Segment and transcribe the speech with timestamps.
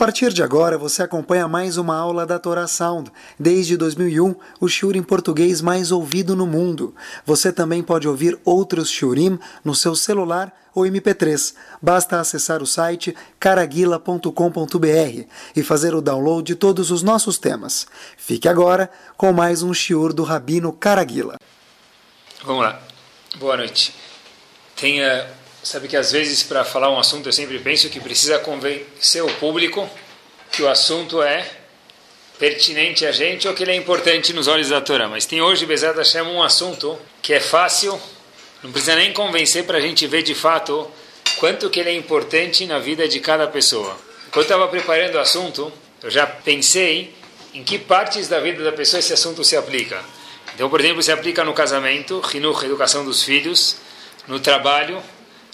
[0.00, 3.12] A partir de agora, você acompanha mais uma aula da Torah Sound.
[3.38, 6.94] Desde 2001, o shiur em português mais ouvido no mundo.
[7.26, 11.54] Você também pode ouvir outros shiurim no seu celular ou MP3.
[11.82, 17.86] Basta acessar o site caraguila.com.br e fazer o download de todos os nossos temas.
[18.16, 21.36] Fique agora com mais um shiur do Rabino Caraguila.
[22.42, 22.80] Vamos lá.
[23.38, 23.94] Boa noite.
[24.74, 25.28] Tenha
[25.62, 29.32] Sabe que às vezes para falar um assunto eu sempre penso que precisa convencer o
[29.34, 29.88] público
[30.50, 31.48] que o assunto é
[32.38, 35.06] pertinente a gente ou que ele é importante nos olhos da Torá.
[35.06, 38.00] Mas tem hoje, Bezerra Hashem, um assunto que é fácil,
[38.62, 40.90] não precisa nem convencer para a gente ver de fato
[41.36, 43.96] quanto que ele é importante na vida de cada pessoa.
[44.30, 45.70] Quando eu estava preparando o assunto,
[46.02, 47.14] eu já pensei
[47.52, 50.02] em que partes da vida da pessoa esse assunto se aplica.
[50.54, 53.76] Então, por exemplo, se aplica no casamento, Hinuch, educação dos filhos,
[54.26, 55.02] no trabalho,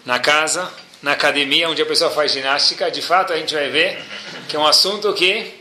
[0.06, 4.02] na casa, na academia, onde a pessoa faz ginástica, de fato a gente vai ver
[4.48, 5.52] que é um assunto que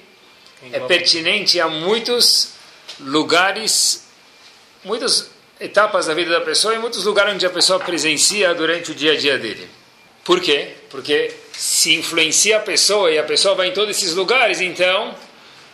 [0.71, 2.51] é pertinente a muitos
[2.99, 4.07] lugares,
[4.83, 8.95] muitas etapas da vida da pessoa e muitos lugares onde a pessoa presencia durante o
[8.95, 9.67] dia a dia dele.
[10.23, 10.73] Por quê?
[10.89, 15.15] Porque se influencia a pessoa e a pessoa vai em todos esses lugares, então,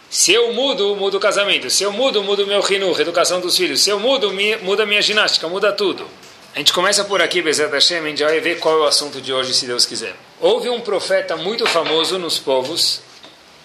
[0.10, 1.70] se eu mudo, mudo o casamento.
[1.70, 3.82] Se eu mudo, mudo o meu rinu, educação dos filhos.
[3.82, 6.06] Se eu mudo, muda a minha ginástica, muda tudo.
[6.54, 9.22] A gente começa por aqui, Bezerra Hashem, a gente vai ver qual é o assunto
[9.22, 10.14] de hoje, se Deus quiser.
[10.38, 13.02] Houve um profeta muito famoso nos povos,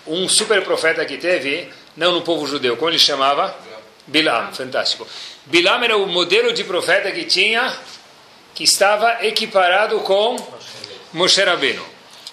[0.06, 3.52] um super profeta que teve, não no povo judeu, como ele chamava?
[4.06, 5.04] Bilam, fantástico.
[5.46, 7.76] Bilam era o modelo de profeta que tinha,
[8.54, 10.36] que estava equiparado com
[11.12, 11.84] Moshe Rabbeinu.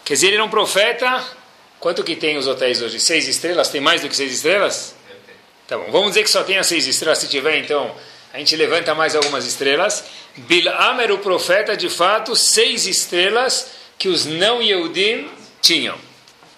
[0.05, 1.23] Quer dizer, ele era um profeta,
[1.79, 2.99] quanto que tem os hotéis hoje?
[2.99, 3.69] Seis estrelas?
[3.69, 4.93] Tem mais do que seis estrelas?
[5.67, 7.95] Tá bom, vamos dizer que só tenha seis estrelas, se tiver então
[8.33, 10.03] a gente levanta mais algumas estrelas.
[10.35, 15.29] Bilam era o profeta, de fato, seis estrelas que os não Yehudim
[15.61, 15.95] tinham.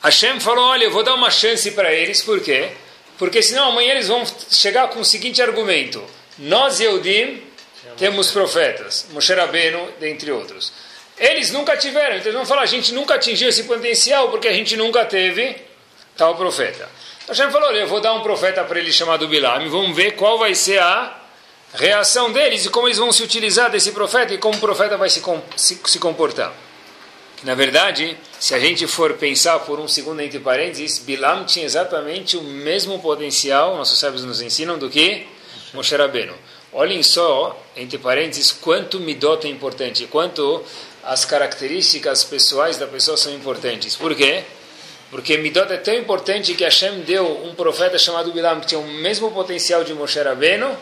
[0.02, 2.70] Hashem falou, olha, eu vou dar uma chance para eles, por quê?
[3.18, 6.02] Porque senão amanhã eles vão chegar com o seguinte argumento.
[6.40, 7.42] Nós Yehudim
[7.98, 10.72] temos profetas, Moshe Rabbeinu, dentre outros.
[11.18, 14.54] Eles nunca tiveram, então eles vão falar, a gente nunca atingiu esse potencial porque a
[14.54, 15.58] gente nunca teve
[16.16, 16.90] tal profeta.
[17.28, 20.38] Hashem falou, olha, eu vou dar um profeta para ele chamado Bilam, vamos ver qual
[20.38, 21.25] vai ser a
[21.76, 25.10] reação deles e como eles vão se utilizar desse profeta e como o profeta vai
[25.10, 25.22] se,
[25.56, 26.54] se, se comportar.
[27.44, 32.38] Na verdade, se a gente for pensar por um segundo entre parênteses, Bilam tinha exatamente
[32.38, 35.28] o mesmo potencial, nossos sábios nos ensinam, do que
[35.74, 36.34] Moshe Rabbeinu.
[36.74, 40.64] Olhem só, entre parênteses, quanto Midot é importante, quanto
[41.04, 43.96] as características pessoais da pessoa são importantes.
[43.96, 44.44] Por quê?
[45.12, 48.88] Porque Midot é tão importante que Hashem deu um profeta chamado Bilam, que tinha o
[48.88, 50.76] mesmo potencial de Moshe Rabbeinu,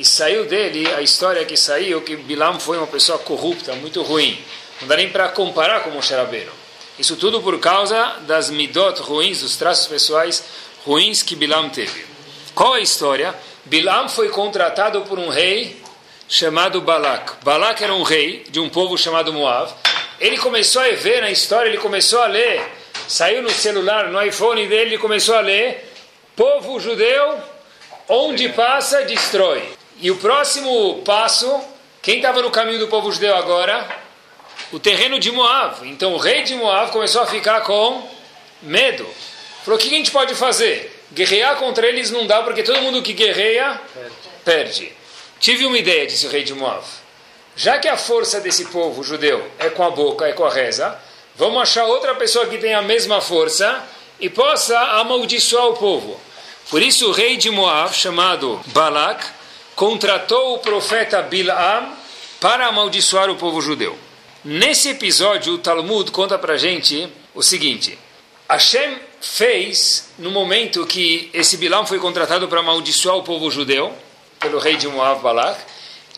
[0.00, 4.42] e saiu dele a história que saiu que Bilam foi uma pessoa corrupta, muito ruim.
[4.80, 6.50] Não dá nem para comparar com Moshe Rabbeinu.
[6.98, 10.42] Isso tudo por causa das midot ruins, dos traços pessoais
[10.86, 12.06] ruins que Bilam teve.
[12.54, 13.34] Qual a história?
[13.66, 15.78] Bilam foi contratado por um rei
[16.26, 17.44] chamado Balak.
[17.44, 19.70] Balak era um rei de um povo chamado Moab.
[20.18, 22.66] Ele começou a ver na história, ele começou a ler,
[23.06, 25.92] saiu no celular, no iPhone dele, ele começou a ler:
[26.34, 27.38] povo judeu,
[28.08, 29.79] onde passa, destrói.
[30.02, 31.60] E o próximo passo,
[32.00, 33.86] quem estava no caminho do povo judeu agora?
[34.72, 35.86] O terreno de Moab.
[35.86, 38.08] Então o rei de Moab começou a ficar com
[38.62, 39.06] medo.
[39.62, 41.04] Falou: o que a gente pode fazer?
[41.12, 43.78] Guerrear contra eles não dá, porque todo mundo que guerreia
[44.42, 44.90] perde.
[45.38, 46.82] Tive uma ideia, disse o rei de Moab.
[47.54, 50.98] Já que a força desse povo judeu é com a boca, é com a reza,
[51.36, 53.84] vamos achar outra pessoa que tenha a mesma força
[54.18, 56.18] e possa amaldiçoar o povo.
[56.70, 59.39] Por isso o rei de Moab, chamado Balak,
[59.80, 61.96] contratou o profeta Bilam
[62.38, 63.96] para amaldiçoar o povo judeu.
[64.44, 67.98] Nesse episódio, o Talmud conta para gente o seguinte:
[68.46, 73.90] Hashem fez, no momento que esse Bilam foi contratado para amaldiçoar o povo judeu,
[74.38, 75.58] pelo rei de Moab Balak,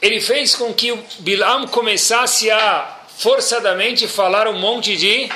[0.00, 5.30] ele fez com que o Bilam começasse a forçadamente falar um monte de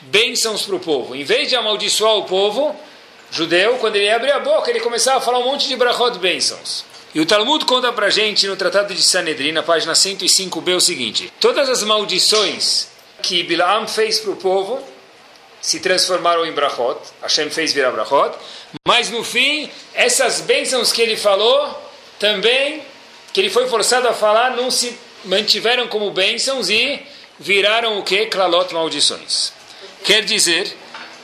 [0.00, 1.14] bênçãos para o povo.
[1.14, 2.74] Em vez de amaldiçoar o povo
[3.30, 6.95] judeu, quando ele abria a boca, ele começava a falar um monte de brachot bênçãos.
[7.14, 11.32] E o Talmud conta para gente no Tratado de Sanedrin, na página 105b, o seguinte:
[11.40, 12.88] todas as maldições
[13.22, 14.82] que Bilaam fez para o povo
[15.60, 18.36] se transformaram em brachot, Hashem fez virar brachot,
[18.86, 21.82] mas no fim, essas bênçãos que ele falou,
[22.18, 22.82] também,
[23.32, 27.02] que ele foi forçado a falar, não se mantiveram como bênçãos e
[27.38, 28.26] viraram o que?
[28.26, 29.52] Klalot, maldições.
[30.04, 30.76] Quer dizer,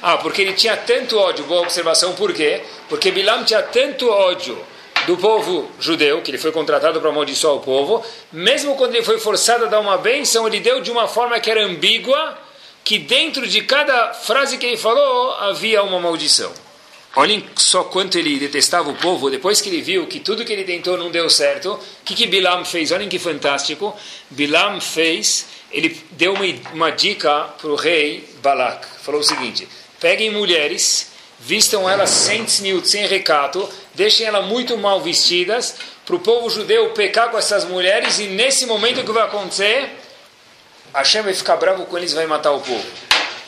[0.03, 2.63] ah, porque ele tinha tanto ódio, boa observação, por quê?
[2.89, 4.59] Porque Bilam tinha tanto ódio
[5.07, 9.19] do povo judeu, que ele foi contratado para amaldiçoar o povo, mesmo quando ele foi
[9.19, 12.39] forçado a dar uma bênção, ele deu de uma forma que era ambígua,
[12.85, 16.53] que dentro de cada frase que ele falou havia uma maldição.
[17.15, 20.65] Olhem só quanto ele detestava o povo, depois que ele viu que tudo que ele
[20.65, 22.91] tentou não deu certo, o que, que Bilam fez?
[22.91, 23.95] Olhem que fantástico.
[24.31, 28.87] Bilam fez, ele deu uma, uma dica para o rei Balak.
[29.03, 29.69] Falou o seguinte:
[30.01, 36.21] peguem mulheres, vistam elas sem tzniut, sem recato, deixem elas muito mal vestidas, para o
[36.21, 39.91] povo judeu pecar com essas mulheres, e nesse momento o que vai acontecer?
[40.95, 42.85] Hashem vai ficar bravo com eles e vai matar o povo.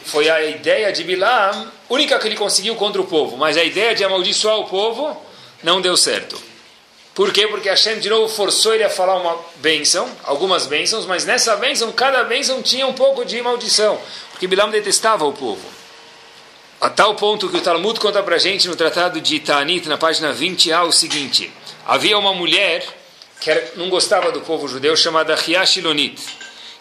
[0.04, 3.94] Foi a ideia de Bilam, única que ele conseguiu contra o povo, mas a ideia
[3.94, 5.16] de amaldiçoar o povo
[5.62, 6.40] não deu certo.
[7.14, 7.46] Por quê?
[7.46, 11.92] Porque Hashem de novo forçou ele a falar uma bênção, algumas bênçãos, mas nessa bênção,
[11.92, 14.00] cada bênção tinha um pouco de maldição,
[14.30, 15.73] porque Bilam detestava o povo.
[16.84, 20.34] A tal ponto que o Talmud conta para gente no tratado de Ta'anit, na página
[20.34, 21.50] 20a, o seguinte:
[21.86, 22.86] havia uma mulher
[23.40, 26.20] que não gostava do povo judeu, chamada Hiashilonit.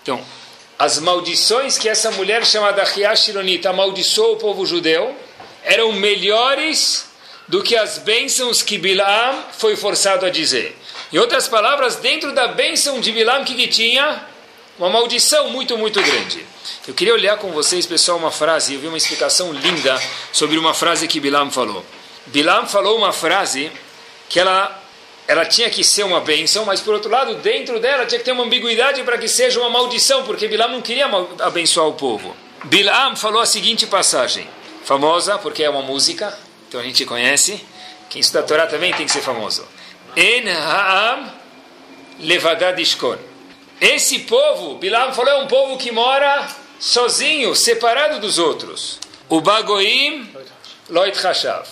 [0.01, 0.21] Então,
[0.77, 5.15] as maldições que essa mulher chamada Hiashilonit amaldiçoou o povo judeu
[5.63, 7.09] eram melhores
[7.47, 10.77] do que as bênçãos que Bilam foi forçado a dizer.
[11.13, 14.32] Em outras palavras, dentro da bênção de Bilam, que, que tinha?
[14.79, 16.43] Uma maldição muito, muito grande.
[16.87, 20.73] Eu queria olhar com vocês, pessoal, uma frase, eu vi uma explicação linda sobre uma
[20.73, 21.85] frase que Bilam falou.
[22.25, 23.71] Bilam falou uma frase
[24.27, 24.83] que ela,
[25.27, 28.31] ela tinha que ser uma bênção, mas por outro lado, dentro dela tinha que ter
[28.31, 31.05] uma ambiguidade para que seja uma maldição, porque Bilam não queria
[31.41, 32.35] abençoar o povo.
[32.63, 34.47] Bilam falou a seguinte passagem,
[34.83, 36.35] famosa porque é uma música,
[36.67, 37.63] então a gente conhece.
[38.09, 39.67] Quem estuda a Torá também tem que ser famoso.
[40.15, 41.31] En ha'am
[42.19, 43.32] levadad ishkon.
[43.83, 46.47] Esse povo, Bilam falou, é um povo que mora
[46.79, 48.97] sozinho, separado dos outros.
[49.27, 50.33] O Bagoim
[50.89, 51.67] Loit Hashav.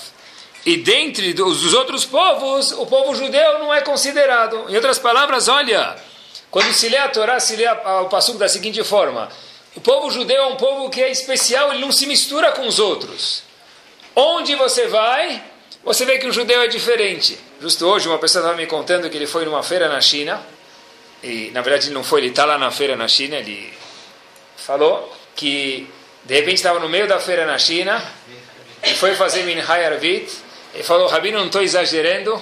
[0.66, 4.70] E dentre os outros povos, o povo judeu não é considerado.
[4.70, 5.96] Em outras palavras, olha,
[6.50, 9.30] quando se lê a Torá, se lê o passo da seguinte forma:
[9.74, 12.78] o povo judeu é um povo que é especial, ele não se mistura com os
[12.78, 13.42] outros.
[14.14, 15.42] Onde você vai,
[15.82, 17.40] você vê que o judeu é diferente.
[17.62, 20.46] Justo hoje, uma pessoa estava me contando que ele foi numa feira na China
[21.24, 23.72] e na verdade ele não foi, ele está lá na feira na China, ele
[24.58, 25.88] falou que
[26.24, 28.04] de repente estava no meio da feira na China
[28.84, 30.32] e foi fazer Minhai Arvit,
[30.74, 32.42] ele falou, Rabino, não estou exagerando,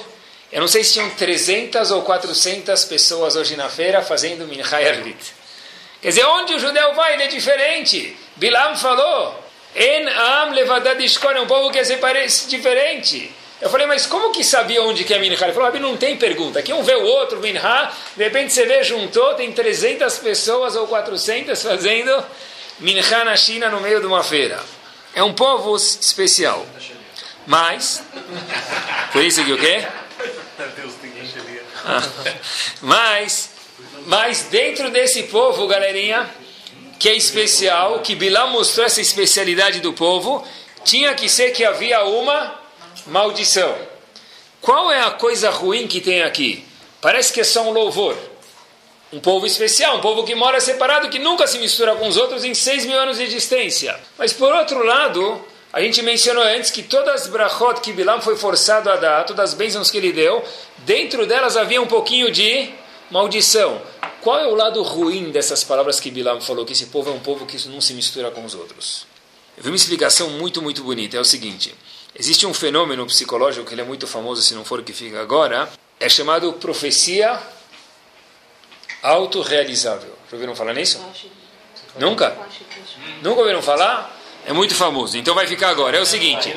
[0.52, 5.34] eu não sei se tinham 300 ou 400 pessoas hoje na feira fazendo Minhai Arvit.
[6.02, 8.16] Quer dizer, onde o judeu vai, ele é diferente.
[8.38, 9.44] Bilam falou,
[9.76, 13.32] En Am Levadad é um povo que é diferente.
[13.62, 15.34] Eu falei, mas como que sabia onde que é Minha?
[15.34, 16.60] Ele falou, não tem pergunta.
[16.60, 20.88] Aqui um vê o outro, Minha, de repente você vê, juntou, tem 300 pessoas ou
[20.88, 22.24] 400 fazendo
[22.80, 24.64] Minha na China no meio de uma feira.
[25.14, 26.66] É um povo especial.
[27.46, 28.04] Mas,
[29.12, 29.86] por isso que o quê?
[31.86, 32.04] Ah,
[32.82, 33.50] mas,
[34.06, 36.30] mas dentro desse povo, galerinha,
[36.98, 40.46] que é especial, que Bilam mostrou essa especialidade do povo,
[40.86, 42.60] tinha que ser que havia uma
[43.08, 43.76] maldição.
[44.62, 46.66] Qual é a coisa ruim que tem aqui?
[47.02, 48.16] Parece que é só um louvor.
[49.12, 52.44] Um povo especial, um povo que mora separado, que nunca se mistura com os outros
[52.44, 54.00] em seis mil anos de existência.
[54.18, 58.36] Mas por outro lado, a gente mencionou antes que todas as brachot que Bilam foi
[58.36, 60.44] forçado a dar, todas as bênçãos que ele deu,
[60.80, 62.70] dentro delas havia um pouquinho de
[63.10, 63.82] maldição.
[64.22, 66.66] Qual é o lado ruim dessas palavras que Bilam falou?
[66.66, 69.08] Que esse povo é um povo que não se mistura com os outros.
[69.58, 71.18] Eu vi uma explicação muito, muito bonita.
[71.18, 71.74] É o seguinte:
[72.16, 75.22] Existe um fenômeno psicológico que ele é muito famoso, se não for o que fica
[75.22, 77.40] agora, é chamado profecia
[79.02, 80.14] autorrealizável.
[80.30, 81.04] Já ouviram falar nisso?
[81.98, 82.38] Nunca?
[83.22, 84.18] Nunca ouviram falar?
[84.46, 85.18] É muito famoso.
[85.18, 85.98] Então vai ficar agora.
[85.98, 86.54] É o seguinte: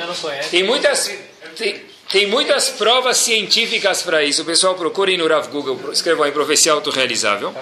[0.51, 1.11] tem muitas,
[1.57, 4.43] tem, tem muitas provas científicas para isso.
[4.43, 7.55] O pessoal procure no Rav Google, escrevam aí profecia autorrealizável.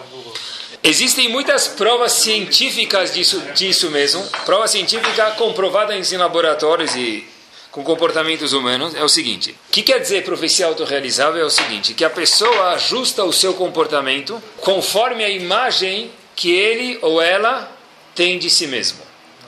[0.82, 7.28] Existem muitas provas científicas disso, disso mesmo, prova científica comprovada em laboratórios e
[7.70, 11.42] com comportamentos humanos é o seguinte: o que quer dizer profecia autorrealizável?
[11.42, 16.98] É o seguinte, que a pessoa ajusta o seu comportamento conforme a imagem que ele
[17.02, 17.70] ou ela
[18.14, 18.98] tem de si mesmo.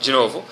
[0.00, 0.44] De novo,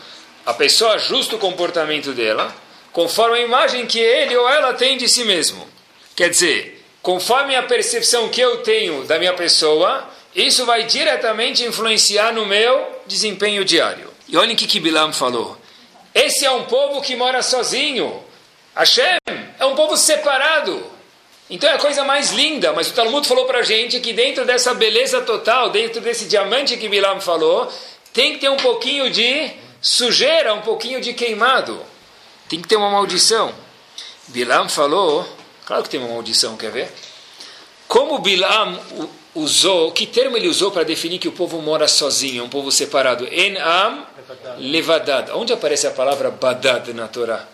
[0.44, 2.54] a pessoa ajusta o comportamento dela
[2.92, 5.66] conforme a imagem que ele ou ela tem de si mesmo.
[6.16, 12.32] Quer dizer, conforme a percepção que eu tenho da minha pessoa, isso vai diretamente influenciar
[12.32, 14.10] no meu desempenho diário.
[14.28, 15.59] E olhem o que, que Bilam falou.
[16.14, 18.22] Esse é um povo que mora sozinho.
[18.74, 19.18] Hashem
[19.58, 20.84] é um povo separado.
[21.48, 24.44] Então é a coisa mais linda, mas o Talmud falou para a gente que dentro
[24.44, 27.70] dessa beleza total, dentro desse diamante que Bilam falou,
[28.12, 29.50] tem que ter um pouquinho de
[29.80, 31.80] sujeira, um pouquinho de queimado.
[32.48, 33.52] Tem que ter uma maldição.
[34.28, 35.28] Bilam falou,
[35.66, 36.92] claro que tem uma maldição, quer ver?
[37.88, 38.78] Como Bilam
[39.34, 43.26] usou, que termo ele usou para definir que o povo mora sozinho, um povo separado?
[43.26, 44.06] En am
[44.58, 45.30] levadad.
[45.34, 47.46] Onde aparece a palavra badad na Torá?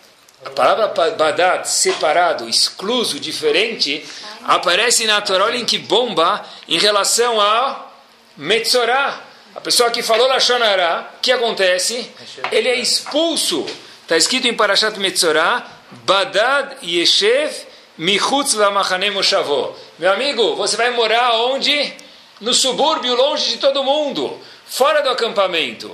[0.45, 4.05] A palavra badad, separado, excluso, diferente,
[4.45, 7.93] aparece na Torá, olhem que bomba, em relação ao
[8.37, 9.21] Metzorah.
[9.55, 12.11] A pessoa que falou Lashonará, o que acontece?
[12.53, 13.67] Ele é expulso.
[14.03, 15.67] Está escrito em Parashat Metzorah,
[16.05, 17.53] Badad Yeshev
[17.99, 19.75] Michutz Lamachane Moshavó.
[19.99, 21.95] Meu amigo, você vai morar onde?
[22.41, 25.91] No subúrbio, longe de todo mundo, fora do acampamento.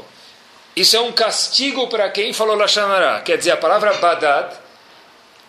[0.74, 3.20] Isso é um castigo para quem falou Lashonará.
[3.20, 4.54] Quer dizer, a palavra Badad,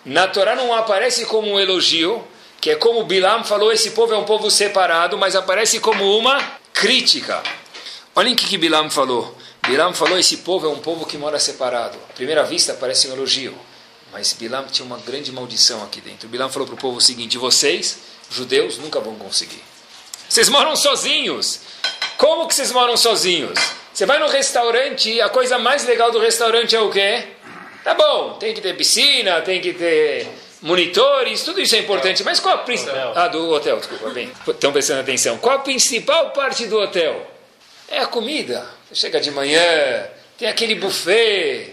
[0.06, 2.26] na Torá não aparece como um elogio,
[2.60, 6.42] que é como Bilam falou, esse povo é um povo separado, mas aparece como uma
[6.74, 7.42] crítica.
[8.16, 9.38] Olhem o que, que Bilam falou.
[9.66, 11.98] Bilam falou, esse povo é um povo que mora separado.
[12.10, 13.58] À primeira vista parece um elogio,
[14.12, 16.28] mas Bilam tinha uma grande maldição aqui dentro.
[16.28, 17.98] Bilam falou para o povo o seguinte, vocês,
[18.30, 19.64] judeus, nunca vão conseguir.
[20.28, 21.62] Vocês moram sozinhos.
[22.18, 23.58] Como que vocês moram sozinhos?
[23.94, 27.26] Você vai no restaurante, a coisa mais legal do restaurante é o quê?
[27.84, 30.28] Tá bom, tem que ter piscina, tem que ter
[30.64, 33.14] monitores, tudo isso é importante, mas qual a principal...
[33.16, 34.32] Ah, do hotel, desculpa, bem.
[34.48, 35.38] Estão prestando atenção.
[35.38, 37.30] Qual a principal parte do hotel?
[37.88, 38.68] É a comida.
[38.90, 39.62] Você chega de manhã,
[40.40, 41.73] tem aquele buffet,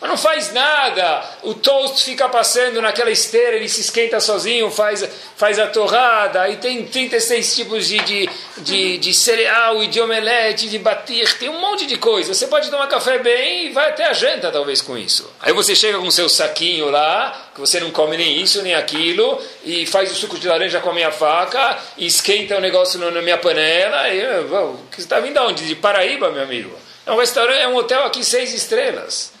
[0.00, 1.24] mas não faz nada.
[1.42, 6.56] O toast fica passando naquela esteira, ele se esquenta sozinho, faz, faz a torrada, aí
[6.56, 11.60] tem 36 tipos de, de, de, de cereal e de omelete, de batir, tem um
[11.60, 12.32] monte de coisa.
[12.32, 15.30] Você pode tomar café bem e vai até a janta, talvez, com isso.
[15.40, 19.40] Aí você chega com seu saquinho lá, que você não come nem isso, nem aquilo,
[19.64, 23.20] e faz o suco de laranja com a minha faca, e esquenta o negócio na
[23.20, 24.08] minha panela.
[24.08, 25.66] E, você está vindo aonde?
[25.66, 26.70] De Paraíba, meu amigo?
[27.04, 29.37] É um restaurante, é um hotel aqui seis estrelas.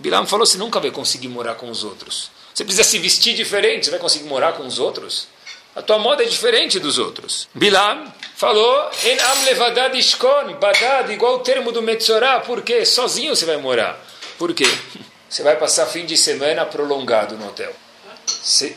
[0.00, 2.30] Bilam falou: você nunca vai conseguir morar com os outros.
[2.54, 5.28] Você precisa se vestir diferente, você vai conseguir morar com os outros?
[5.76, 7.48] A tua moda é diferente dos outros.
[7.54, 12.84] Bilam falou: En am levadad ishkon, badad, igual o termo do Metzorah, por quê?
[12.84, 14.00] Sozinho você vai morar.
[14.38, 14.66] Por quê?
[15.30, 17.72] Você vai passar fim de semana prolongado no hotel.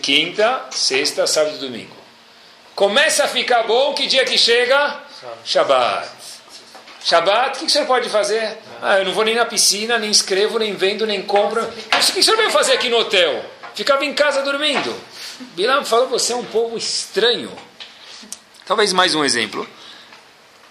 [0.03, 1.96] Quinta, sexta, sábado e domingo.
[2.75, 5.00] Começa a ficar bom, que dia que chega?
[5.44, 6.08] Shabbat.
[7.03, 8.60] Shabbat, o que o senhor pode fazer?
[8.86, 11.66] Ah, eu não vou nem na piscina, nem escrevo, nem vendo, nem compro.
[11.98, 13.46] Isso o que o senhor veio fazer aqui no hotel?
[13.74, 14.94] Ficava em casa dormindo.
[15.56, 17.50] Bilam falou: você é um povo estranho.
[18.66, 19.66] Talvez mais um exemplo.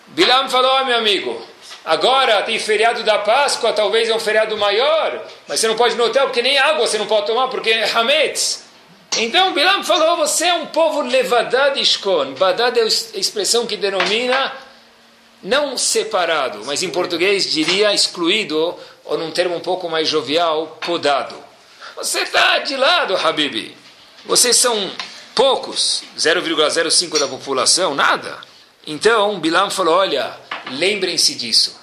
[0.08, 1.40] Bilam falou: oh, meu amigo,
[1.86, 5.96] agora tem feriado da Páscoa, talvez é um feriado maior, mas você não pode ir
[5.96, 8.64] no hotel porque nem água você não pode tomar porque é Hametz.
[9.16, 12.34] Então Bilam falou: você é um povo levadad ishkon.
[12.34, 14.52] Badad é a expressão que denomina
[15.42, 21.34] não separado, mas em português diria excluído, ou num termo um pouco mais jovial, podado.
[21.96, 23.74] Você está de lado, Habib.
[24.24, 24.90] Vocês são
[25.34, 28.38] poucos, 0,05 da população, nada.
[28.86, 30.36] Então, Bilam falou: olha,
[30.72, 31.80] lembrem-se disso.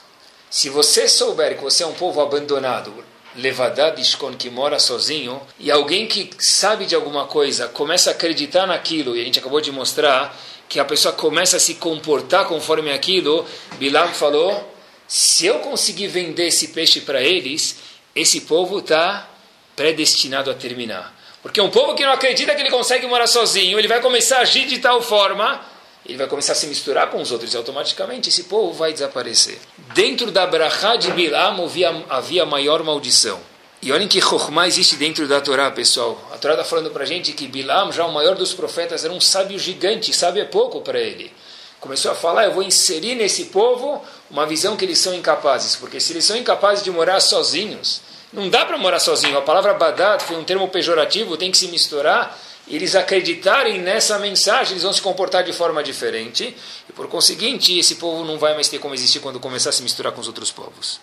[0.50, 2.92] Se você souber que você é um povo abandonado,
[3.36, 8.66] levadad ishkon, que mora sozinho, e alguém que sabe de alguma coisa começa a acreditar
[8.66, 10.36] naquilo, e a gente acabou de mostrar
[10.70, 13.46] que a pessoa começa a se comportar conforme aquilo,
[13.80, 14.72] Bilam falou:
[15.08, 17.78] se eu conseguir vender esse peixe para eles,
[18.16, 19.28] esse povo está
[19.76, 21.18] predestinado a terminar.
[21.42, 24.42] Porque um povo que não acredita que ele consegue morar sozinho, ele vai começar a
[24.42, 25.60] agir de tal forma,
[26.06, 29.58] ele vai começar a se misturar com os outros, e automaticamente esse povo vai desaparecer.
[29.96, 33.40] Dentro da Brachá de Bilam havia, havia maior maldição.
[33.82, 36.22] E olhem que Chokhmah existe dentro da Torá, pessoal.
[36.34, 39.14] A Torá está falando para a gente que Bilam, já o maior dos profetas, era
[39.14, 41.32] um sábio gigante, sábio é pouco para ele.
[41.80, 45.98] Começou a falar, eu vou inserir nesse povo uma visão que eles são incapazes, porque
[46.02, 48.02] se eles são incapazes de morar sozinhos,
[48.34, 49.38] não dá para morar sozinho.
[49.38, 52.38] A palavra badat foi um termo pejorativo, tem que se misturar.
[52.68, 56.54] Eles acreditarem nessa mensagem, eles vão se comportar de forma diferente.
[56.88, 59.82] E por conseguinte, esse povo não vai mais ter como existir quando começar a se
[59.82, 61.00] misturar com os outros povos.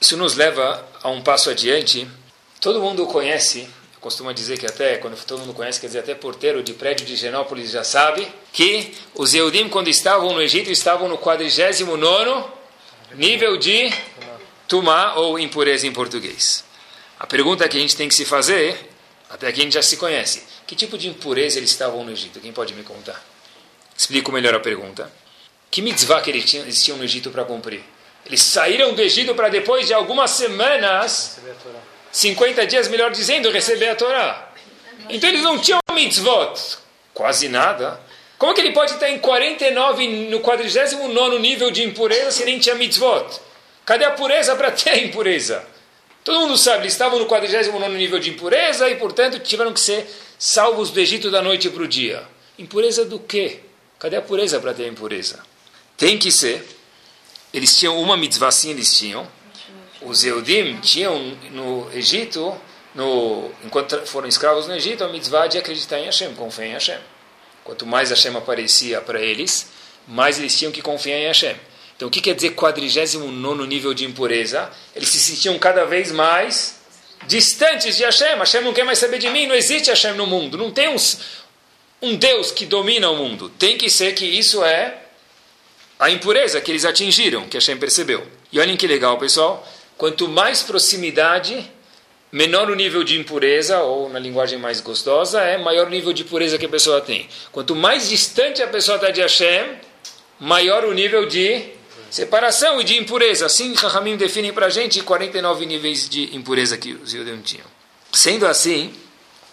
[0.00, 2.08] Isso nos leva a um passo adiante.
[2.60, 6.14] Todo mundo conhece, eu costumo dizer que até, quando todo mundo conhece, quer dizer, até
[6.14, 11.08] porteiro de prédio de Genópolis já sabe, que os Eudim, quando estavam no Egito, estavam
[11.08, 12.44] no 49
[13.14, 13.92] nível de
[14.68, 16.64] Tumá, ou impureza em português.
[17.18, 18.76] A pergunta que a gente tem que se fazer,
[19.28, 22.38] até aqui a gente já se conhece, que tipo de impureza eles estavam no Egito?
[22.38, 23.24] Quem pode me contar?
[23.96, 25.10] Explico melhor a pergunta.
[25.70, 27.82] Que mitzvah que eles tinham no Egito para cumprir?
[28.28, 31.40] Eles saíram do Egito para depois de algumas semanas,
[32.12, 34.52] 50 dias, melhor dizendo, receber a Torá.
[35.08, 36.78] Então eles não tinham mitzvot,
[37.14, 37.98] quase nada.
[38.36, 42.74] Como que ele pode estar em 49, no 49 nível de impureza se nem tinha
[42.74, 43.40] mitzvot?
[43.84, 45.64] Cadê a pureza para ter a impureza?
[46.22, 50.06] Todo mundo sabe, eles estavam no 49 nível de impureza e, portanto, tiveram que ser
[50.38, 52.22] salvos do Egito da noite para o dia.
[52.58, 53.60] Impureza do quê?
[53.98, 55.40] Cadê a pureza para ter a impureza?
[55.96, 56.77] Tem que ser.
[57.58, 59.26] Eles tinham uma mitzvah, sim, eles tinham.
[60.00, 62.56] Os Eudim tinham no Egito,
[62.94, 66.98] no, enquanto foram escravos no Egito, a mitzvah de acreditar em Hashem, confiar em Hashem.
[67.64, 69.70] Quanto mais Hashem aparecia para eles,
[70.06, 71.56] mais eles tinham que confiar em Hashem.
[71.96, 74.70] Então, o que quer dizer 49 nível de impureza?
[74.94, 76.78] Eles se sentiam cada vez mais
[77.26, 78.38] distantes de Hashem.
[78.38, 80.56] Hashem não quer mais saber de mim, não existe Hashem no mundo.
[80.56, 81.18] Não tem uns,
[82.00, 83.48] um Deus que domina o mundo.
[83.58, 85.07] Tem que ser que isso é
[85.98, 88.26] a impureza que eles atingiram, que Hashem percebeu.
[88.52, 89.66] E olhem que legal, pessoal.
[89.96, 91.68] Quanto mais proximidade,
[92.30, 96.24] menor o nível de impureza, ou na linguagem mais gostosa, é maior o nível de
[96.24, 97.28] pureza que a pessoa tem.
[97.50, 99.76] Quanto mais distante a pessoa está de Hashem,
[100.38, 101.78] maior o nível de
[102.10, 103.46] separação e de impureza.
[103.46, 107.66] Assim, Rahamim define para a gente 49 níveis de impureza que os judeus tinham.
[108.12, 108.94] Sendo assim,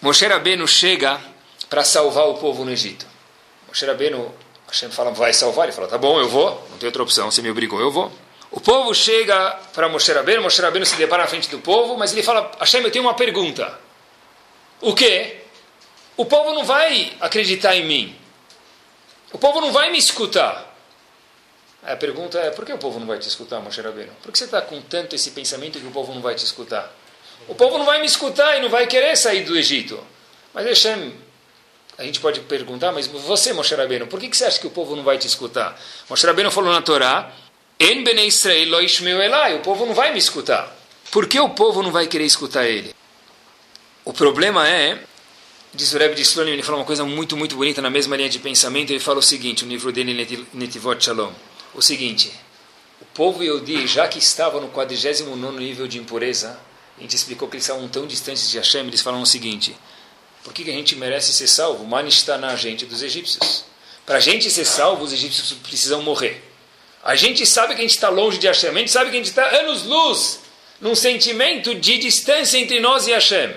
[0.01, 1.19] Moshe Rabbeinu chega
[1.69, 3.05] para salvar o povo no Egito.
[3.67, 4.33] Moshe Rabbeinu,
[4.75, 5.67] Hashem fala, vai salvar?
[5.67, 8.12] Ele fala, tá bom, eu vou, não tem outra opção, você me obrigou, eu vou.
[8.51, 12.12] O povo chega para Moshe Rabbeinu, Moshe Rabbeinu se depara na frente do povo, mas
[12.12, 13.79] ele fala, Hashem, eu tenho uma pergunta.
[14.82, 15.38] O quê?
[16.17, 18.15] O povo não vai acreditar em mim.
[19.32, 20.75] O povo não vai me escutar.
[21.82, 24.12] A pergunta é, por que o povo não vai te escutar, Moshe Rabbeinu?
[24.22, 26.94] Por que você está com tanto esse pensamento que o povo não vai te escutar?
[27.48, 29.98] O povo não vai me escutar e não vai querer sair do Egito.
[30.53, 31.13] Mas Hashem,
[31.97, 34.71] a gente pode perguntar, mas você, Moshe Rabbeinu, por que, que você acha que o
[34.71, 35.79] povo não vai te escutar?
[36.09, 37.31] Moshe Rabbeinu falou na Torá,
[37.77, 40.73] En bene Israel lo elai, o povo não vai me escutar.
[41.11, 42.95] Por que o povo não vai querer escutar ele?
[44.05, 44.97] O problema é,
[45.73, 48.29] diz o Rebbe de Slonim, ele fala uma coisa muito, muito bonita na mesma linha
[48.29, 51.34] de pensamento, ele fala o seguinte, o livro dele, Netivot Shalom
[51.75, 52.31] o seguinte:
[53.01, 56.58] o povo Yehudi, já que estava no 49 nível de impureza,
[56.97, 59.75] a gente explicou que eles estavam tão distantes de Hashem, eles falaram o seguinte:
[60.45, 61.84] por que, que a gente merece ser salvo?
[61.84, 63.65] Mani está na gente dos egípcios.
[64.05, 66.41] Para a gente ser salvo, os egípcios precisam morrer.
[67.03, 69.19] A gente sabe que a gente está longe de Hashem, a gente sabe que a
[69.19, 70.39] gente está anos-luz
[70.79, 73.53] num sentimento de distância entre nós e Hashem.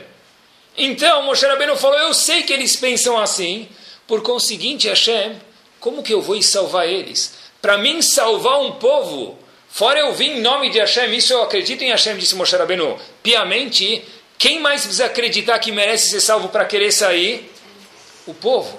[0.77, 3.68] Então, Moshe Rabbeinu falou, eu sei que eles pensam assim,
[4.07, 5.40] por conseguinte, Hashem,
[5.79, 7.38] como que eu vou salvar eles?
[7.61, 11.83] para mim salvar um povo, fora eu vim em nome de Hashem, isso eu acredito
[11.83, 14.03] em Hashem, disse Moshe Rabbeinu, piamente,
[14.38, 17.53] quem mais precisa acreditar que merece ser salvo para querer sair?
[18.24, 18.79] O povo.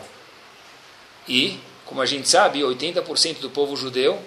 [1.28, 4.17] E, como a gente sabe, 80% do povo judeu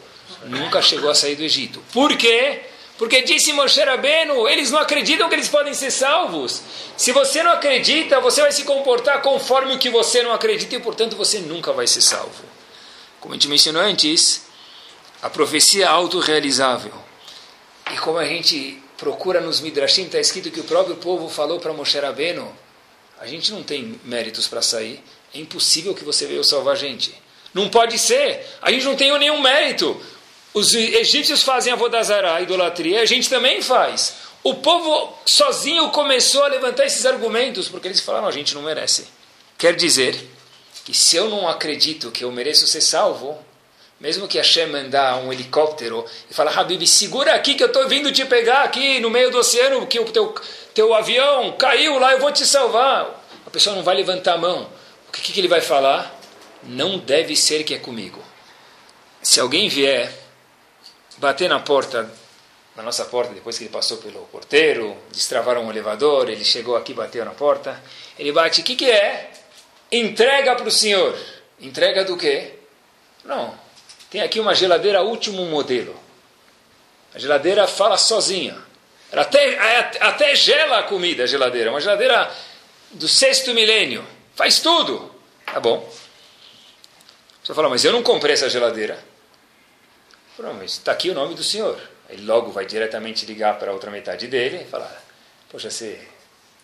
[0.45, 1.83] nunca chegou a sair do Egito.
[1.93, 2.61] Por quê?
[2.99, 6.63] Porque disse Moshe Rabbeinu, eles não acreditam que eles podem ser salvos.
[6.97, 10.81] Se você não acredita, você vai se comportar conforme o que você não acredita e,
[10.81, 12.45] portanto, você nunca vai ser salvo.
[13.19, 14.45] Como a gente mencionou antes,
[15.23, 16.93] a profecia autorrealizável.
[17.91, 21.73] E como a gente procura nos Midrashim, está escrito que o próprio povo falou para
[21.73, 22.57] Moshe Rabbeinu,
[23.21, 25.03] a gente não tem méritos para sair,
[25.35, 27.13] é impossível que você veio salvar a gente.
[27.53, 30.01] Não pode ser, a gente não tem nenhum mérito.
[30.55, 34.15] Os egípcios fazem a Vodazara, a idolatria, a gente também faz.
[34.45, 39.09] O povo sozinho começou a levantar esses argumentos, porque eles falaram, a gente não merece.
[39.59, 40.17] Quer dizer
[40.85, 43.37] que se eu não acredito que eu mereço ser salvo,
[44.03, 48.11] mesmo que Hashem mandar um helicóptero e falar, Habib, segura aqui que eu estou vindo
[48.11, 50.35] te pegar aqui no meio do oceano, que o teu,
[50.75, 53.25] teu avião caiu lá, eu vou te salvar.
[53.47, 54.69] A pessoa não vai levantar a mão.
[55.09, 56.13] O que, que ele vai falar?
[56.65, 58.21] Não deve ser que é comigo.
[59.23, 60.13] Se alguém vier
[61.19, 62.13] bater na porta,
[62.75, 66.93] na nossa porta, depois que ele passou pelo porteiro, destravaram o elevador, ele chegou aqui,
[66.93, 67.81] bateu na porta,
[68.19, 69.31] ele bate, o que, que é?
[69.93, 71.17] Entrega para o senhor.
[71.61, 72.55] Entrega do quê?
[73.25, 73.63] Não.
[74.13, 75.99] Tem aqui uma geladeira último modelo.
[77.15, 78.57] A geladeira fala sozinha.
[79.11, 79.59] Ela até,
[80.01, 81.71] até gela a comida, a geladeira.
[81.71, 82.31] Uma geladeira
[82.91, 84.07] do sexto milênio.
[84.37, 85.13] Faz tudo.
[85.47, 85.91] Tá bom.
[87.43, 89.03] Você fala, mas eu não comprei essa geladeira.
[90.39, 91.81] Não, mas está aqui o nome do senhor.
[92.09, 95.03] Ele logo vai diretamente ligar para a outra metade dele e falar,
[95.51, 95.99] poxa, você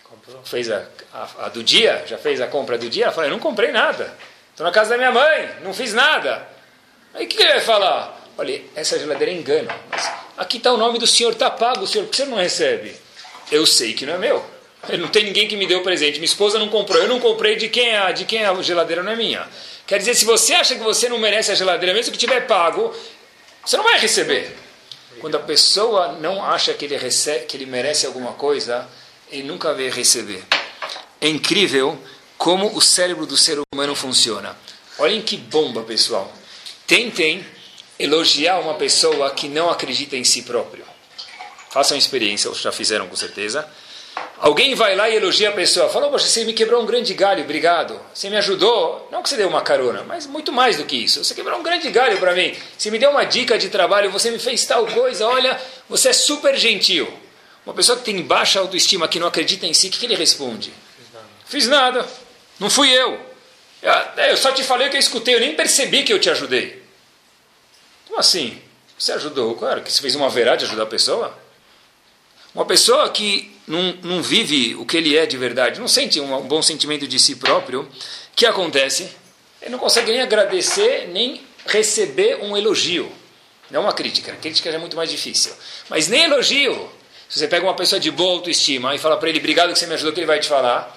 [0.09, 0.43] Comprou.
[0.43, 2.03] Fez a, a, a, do dia?
[2.07, 3.05] Já fez a compra do dia?
[3.05, 4.15] Ela falou, eu não comprei nada.
[4.51, 6.49] Estou na casa da minha mãe, não fiz nada.
[7.15, 8.29] Aí o que, ele vai falar?
[8.37, 9.69] Olha, essa geladeira engano.
[9.91, 12.37] Mas aqui está o nome do senhor, está pago, o senhor, por que você não
[12.37, 12.95] recebe?
[13.51, 14.45] Eu sei que não é meu.
[14.99, 16.19] Não tem ninguém que me deu presente.
[16.19, 17.03] Minha esposa não comprou.
[17.03, 19.47] Eu não comprei de quem é, de quem é a geladeira não é minha.
[19.87, 22.95] Quer dizer, se você acha que você não merece a geladeira, mesmo que tiver pago,
[23.65, 24.55] você não vai receber.
[25.21, 28.89] Quando a pessoa não acha que ele, recebe, que ele merece alguma coisa,
[29.31, 30.45] ele nunca vai receber.
[31.21, 31.99] É incrível
[32.37, 34.57] como o cérebro do ser humano funciona.
[34.99, 36.33] Olhem que bomba, pessoal.
[36.89, 37.45] Tentem
[37.99, 40.87] elogiar uma pessoa que não acredita em si próprio.
[41.71, 43.69] Façam experiência, ou já fizeram com certeza.
[44.39, 45.91] Alguém vai lá e elogia a pessoa.
[45.91, 48.01] Falou, poxa, você me quebrou um grande galho, obrigado.
[48.15, 49.07] Você me ajudou.
[49.13, 51.23] Não que você deu uma carona, mas muito mais do que isso.
[51.23, 52.57] Você quebrou um grande galho para mim.
[52.79, 55.27] Você me deu uma dica de trabalho, você me fez tal coisa.
[55.27, 57.07] Olha, você é super gentil.
[57.67, 60.15] Uma pessoa que tem baixa autoestima, que não acredita em si, o que, que ele
[60.15, 60.73] responde?
[61.45, 62.09] Fiz nada.
[62.59, 63.29] Não fui eu.
[64.17, 66.78] Eu só te falei o que eu escutei, eu nem percebi que eu te ajudei.
[68.19, 68.61] Como assim?
[68.99, 69.55] Você ajudou?
[69.55, 71.39] Claro que você fez uma verá de ajudar a pessoa.
[72.53, 76.41] Uma pessoa que não, não vive o que ele é de verdade, não sente um
[76.41, 77.89] bom sentimento de si próprio, o
[78.35, 79.09] que acontece?
[79.63, 83.09] Ele não consegue nem agradecer, nem receber um elogio.
[83.71, 85.53] Não uma crítica, a crítica já é muito mais difícil.
[85.89, 86.91] Mas nem elogio.
[87.29, 89.87] Se você pega uma pessoa de boa autoestima e fala para ele, obrigado que você
[89.87, 90.93] me ajudou, que ele vai te falar?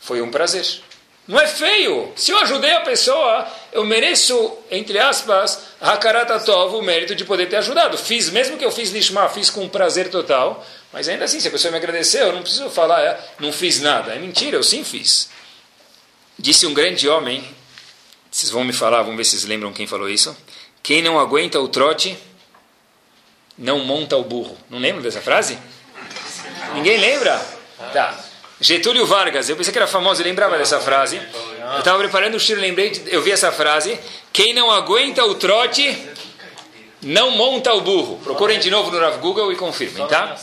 [0.00, 0.82] Foi um prazer.
[1.26, 2.12] Não é feio.
[2.16, 7.56] Se eu ajudei a pessoa, eu mereço, entre aspas, Hakaratatov, o mérito de poder ter
[7.56, 7.96] ajudado.
[7.96, 11.50] Fiz, mesmo que eu fiz lishma, fiz com prazer total, mas ainda assim, se a
[11.50, 14.12] pessoa me agradeceu, eu não preciso falar, é, não fiz nada.
[14.12, 15.30] É mentira, eu sim fiz.
[16.36, 17.48] Disse um grande homem,
[18.30, 20.36] vocês vão me falar, vamos ver se vocês lembram quem falou isso.
[20.82, 22.18] Quem não aguenta o trote,
[23.56, 24.58] não monta o burro.
[24.68, 25.56] Não lembra dessa frase?
[26.74, 27.40] Ninguém lembra?
[27.92, 28.31] Tá.
[28.62, 31.20] Getúlio Vargas, eu pensei que era famoso, eu lembrava dessa frase.
[31.74, 33.98] Eu estava preparando o tiro, lembrei, eu vi essa frase.
[34.32, 35.98] Quem não aguenta o trote,
[37.02, 38.20] não monta o burro.
[38.22, 40.36] Procurem de novo no Google e confirmem, tá?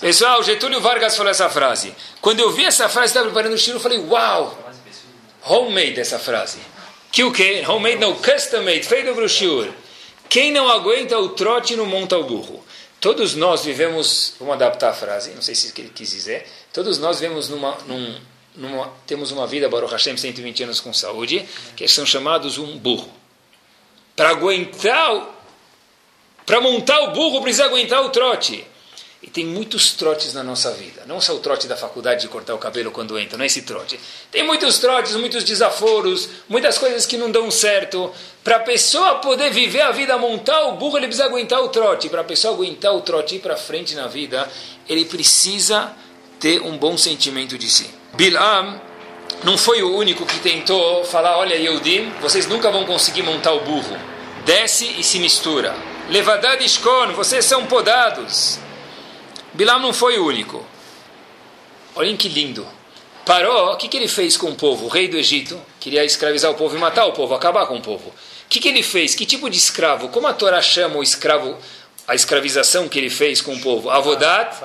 [0.00, 1.94] Pessoal, Getúlio Vargas falou essa frase.
[2.20, 4.58] Quando eu vi essa frase, estava preparando o tiro, eu falei, uau!
[5.44, 6.58] Homemade essa frase.
[7.12, 7.62] Que o quê?
[7.68, 9.74] Homemade, não, custom made, feito para o.
[10.28, 12.64] Quem não aguenta o trote, não monta o burro.
[13.02, 17.18] Todos nós vivemos, vamos adaptar a frase, não sei se ele quis dizer, todos nós
[17.18, 18.20] vivemos numa, num,
[18.54, 23.12] numa, temos uma vida, Baruch Hashem, 120 anos com saúde, que são chamados um burro.
[24.14, 25.28] Para aguentar,
[26.46, 28.64] para montar o burro, precisa aguentar o trote.
[29.22, 31.04] E tem muitos trotes na nossa vida.
[31.06, 33.62] Não só o trote da faculdade de cortar o cabelo quando entra, não é esse
[33.62, 33.98] trote.
[34.32, 38.12] Tem muitos trotes, muitos desaforos, muitas coisas que não dão certo.
[38.42, 42.08] Para a pessoa poder viver a vida, montar o burro, ele precisa aguentar o trote.
[42.08, 44.50] Para a pessoa aguentar o trote e ir para frente na vida,
[44.88, 45.92] ele precisa
[46.40, 47.88] ter um bom sentimento de si.
[48.14, 48.80] Bilam
[49.44, 53.60] não foi o único que tentou falar: olha, Yehudim, vocês nunca vão conseguir montar o
[53.60, 53.96] burro.
[54.44, 55.74] Desce e se mistura.
[56.08, 58.58] Levadad Ishkon, vocês são podados.
[59.54, 60.64] Bilam não foi o único.
[61.94, 62.66] Olhem que lindo.
[63.24, 64.86] Paró, o que, que ele fez com o povo?
[64.86, 67.80] O rei do Egito queria escravizar o povo e matar o povo, acabar com o
[67.80, 68.08] povo.
[68.08, 68.14] O
[68.48, 69.14] que, que ele fez?
[69.14, 70.08] Que tipo de escravo?
[70.08, 71.56] Como a Torá chama o escravo,
[72.06, 73.90] a escravização que ele fez com o povo?
[73.90, 74.56] Avodat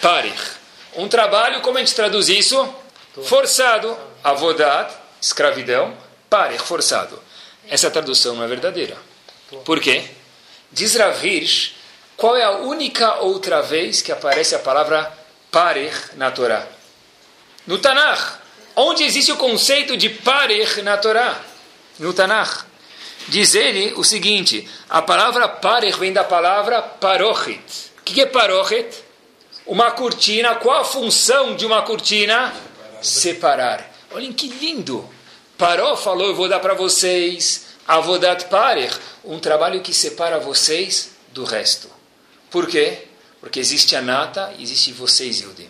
[0.00, 0.40] Parich.
[0.96, 2.68] Um trabalho, como a gente traduz isso?
[3.24, 3.96] Forçado.
[4.22, 5.96] Avodat, escravidão.
[6.28, 7.18] Parich, forçado.
[7.68, 8.96] Essa tradução não é verdadeira.
[9.64, 10.04] Por quê?
[10.72, 11.72] Diz Rav Hirsch
[12.24, 15.12] qual é a única outra vez que aparece a palavra
[15.50, 16.66] parer na Torá?
[17.66, 18.38] No Tanakh.
[18.74, 21.38] Onde existe o conceito de parer na Torá?
[21.98, 22.64] No Tanakh.
[23.28, 27.92] Diz ele o seguinte: a palavra parer vem da palavra parochit.
[27.98, 29.04] O que é parochit?
[29.66, 30.54] Uma cortina.
[30.54, 32.54] Qual a função de uma cortina?
[33.02, 33.86] Separar.
[34.10, 35.06] Olhem que lindo.
[35.58, 41.44] Paró falou: Eu vou dar para vocês, avodat parer, um trabalho que separa vocês do
[41.44, 41.93] resto.
[42.54, 42.98] Por quê?
[43.40, 45.68] Porque existe a Nata e existe vocês, Yudim.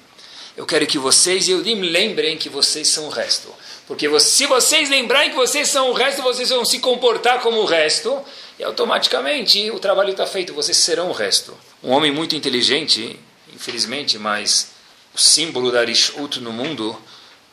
[0.55, 3.49] Eu quero que vocês, Yudim, lembrem que vocês são o resto.
[3.87, 7.65] Porque se vocês lembrarem que vocês são o resto, vocês vão se comportar como o
[7.65, 8.23] resto,
[8.59, 11.57] e automaticamente o trabalho está feito, vocês serão o resto.
[11.83, 13.19] Um homem muito inteligente,
[13.55, 14.73] infelizmente, mas
[15.15, 16.95] o símbolo da Rishut no mundo,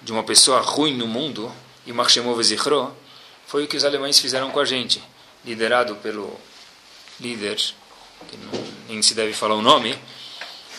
[0.02, 1.50] de uma pessoa ruim no mundo,
[1.88, 2.94] e Marshemov Zichro,
[3.48, 5.02] foi o que os alemães fizeram com a gente,
[5.46, 6.38] liderado pelo
[7.18, 7.58] líder
[8.30, 8.38] que
[8.88, 9.98] nem se deve falar o nome,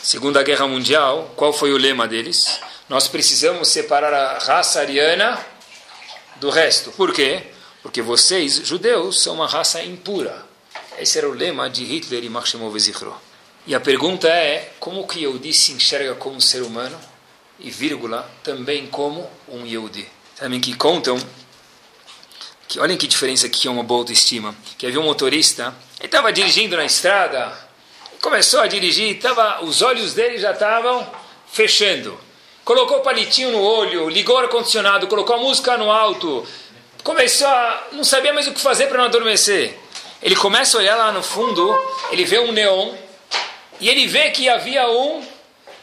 [0.02, 2.58] Segunda Guerra Mundial, qual foi o lema deles?
[2.88, 5.38] Nós precisamos separar a raça ariana
[6.40, 6.90] do resto.
[6.90, 7.44] Por quê?
[7.82, 10.44] Porque vocês, judeus, são uma raça impura.
[10.98, 13.14] Esse era o lema de Hitler e Marshemov Zichro.
[13.64, 16.98] E a pergunta é, como que Yehudi se enxerga como ser humano?
[17.60, 20.08] E vírgula, também como um Yehudi.
[20.36, 21.16] Também que contam
[22.72, 24.54] que olhem que diferença que é uma boa autoestima.
[24.78, 27.52] Que havia um motorista, ele estava dirigindo na estrada,
[28.18, 31.06] começou a dirigir, tava, os olhos dele já estavam
[31.52, 32.18] fechando.
[32.64, 36.46] Colocou o palitinho no olho, ligou o ar-condicionado, colocou a música no alto,
[37.04, 37.88] começou a.
[37.92, 39.78] não sabia mais o que fazer para não adormecer.
[40.22, 41.78] Ele começa a olhar lá no fundo,
[42.10, 42.94] ele vê um neon,
[43.80, 45.22] e ele vê que havia um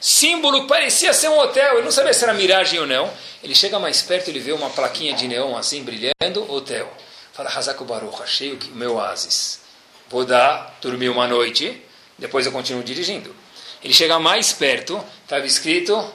[0.02, 1.76] símbolo que parecia ser um hotel.
[1.76, 3.14] Ele não sabia se era miragem ou não.
[3.44, 6.92] Ele chega mais perto, ele vê uma plaquinha de neon assim brilhando, hotel.
[7.34, 9.62] Fala, Hazako Baruch, achei o meu oásis.
[10.10, 11.82] Vou dar, dormir uma noite,
[12.18, 13.34] depois eu continuo dirigindo.
[13.82, 16.14] Ele chega mais perto, estava escrito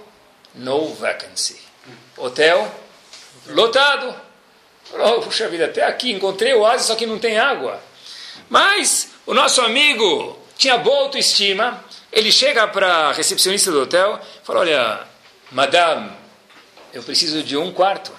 [0.54, 1.58] no vacancy.
[2.16, 2.70] Hotel
[3.48, 4.14] lotado.
[4.92, 7.80] Oh, puxa vida, até aqui encontrei o oásis, só que não tem água.
[8.48, 11.82] Mas o nosso amigo tinha boa autoestima.
[12.12, 15.00] Ele chega para a recepcionista do hotel e fala: Olha,
[15.50, 16.10] madame,
[16.94, 18.12] eu preciso de um quarto.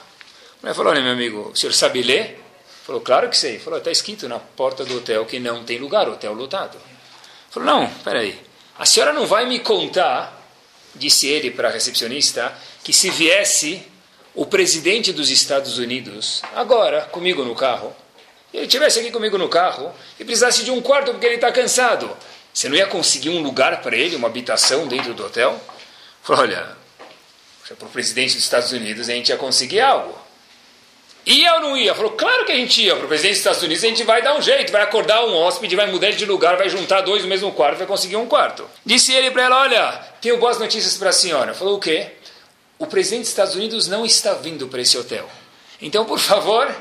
[0.61, 2.39] Ela falou: Olha, meu amigo, o senhor sabe ler?
[2.85, 3.57] Falou: Claro que sei.
[3.57, 6.77] Falou: Está escrito na porta do hotel que não tem lugar, hotel lotado.
[7.49, 8.39] Falou: Não, peraí.
[8.77, 10.38] A senhora não vai me contar,
[10.93, 13.81] disse ele para a recepcionista, que se viesse
[14.33, 17.95] o presidente dos Estados Unidos, agora, comigo no carro,
[18.53, 22.15] ele estivesse aqui comigo no carro e precisasse de um quarto porque ele está cansado,
[22.53, 25.59] você não ia conseguir um lugar para ele, uma habitação dentro do hotel?
[26.21, 26.75] Falou, olha,
[27.73, 30.15] para o presidente dos Estados Unidos a gente ia conseguir algo.
[31.25, 31.95] Ia ou não ia?
[31.95, 32.95] Falou, claro que a gente ia.
[32.95, 35.36] Para o presidente dos Estados Unidos a gente vai dar um jeito, vai acordar um
[35.36, 38.69] hóspede, vai mudar de lugar, vai juntar dois no mesmo quarto, vai conseguir um quarto.
[38.86, 41.56] Disse ele para ela, olha, tenho boas notícias para a senhora.
[41.56, 42.12] Falou, o quê?
[42.78, 45.28] O presidente dos Estados Unidos não está vindo para esse hotel.
[45.82, 46.73] Então, por favor,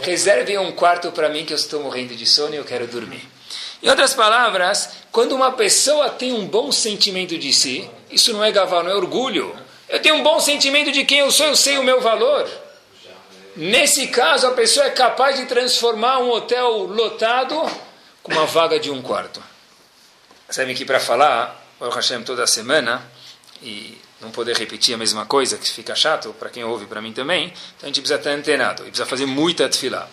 [0.00, 3.26] reserve um quarto para mim que eu estou morrendo de sono e eu quero dormir.
[3.82, 8.50] Em outras palavras, quando uma pessoa tem um bom sentimento de si, isso não é
[8.50, 9.54] gaval, não é orgulho.
[9.88, 12.48] Eu tenho um bom sentimento de quem eu sou, eu sei o meu valor.
[13.56, 17.54] Nesse caso, a pessoa é capaz de transformar um hotel lotado
[18.22, 19.42] com uma vaga de um quarto.
[20.50, 23.02] Sabe que para falar, o Hashem toda semana,
[23.62, 27.12] e não poder repetir a mesma coisa, que fica chato para quem ouve, para mim
[27.12, 30.08] também, então a gente precisa estar antenado, e precisa fazer muita tefilá.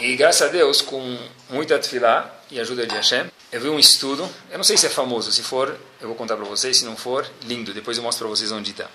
[0.00, 1.18] E graças a Deus, com
[1.50, 4.88] muita tefilá e ajuda de Hashem, eu vi um estudo, eu não sei se é
[4.88, 8.26] famoso, se for, eu vou contar para vocês, se não for, lindo, depois eu mostro
[8.26, 8.88] para vocês onde está.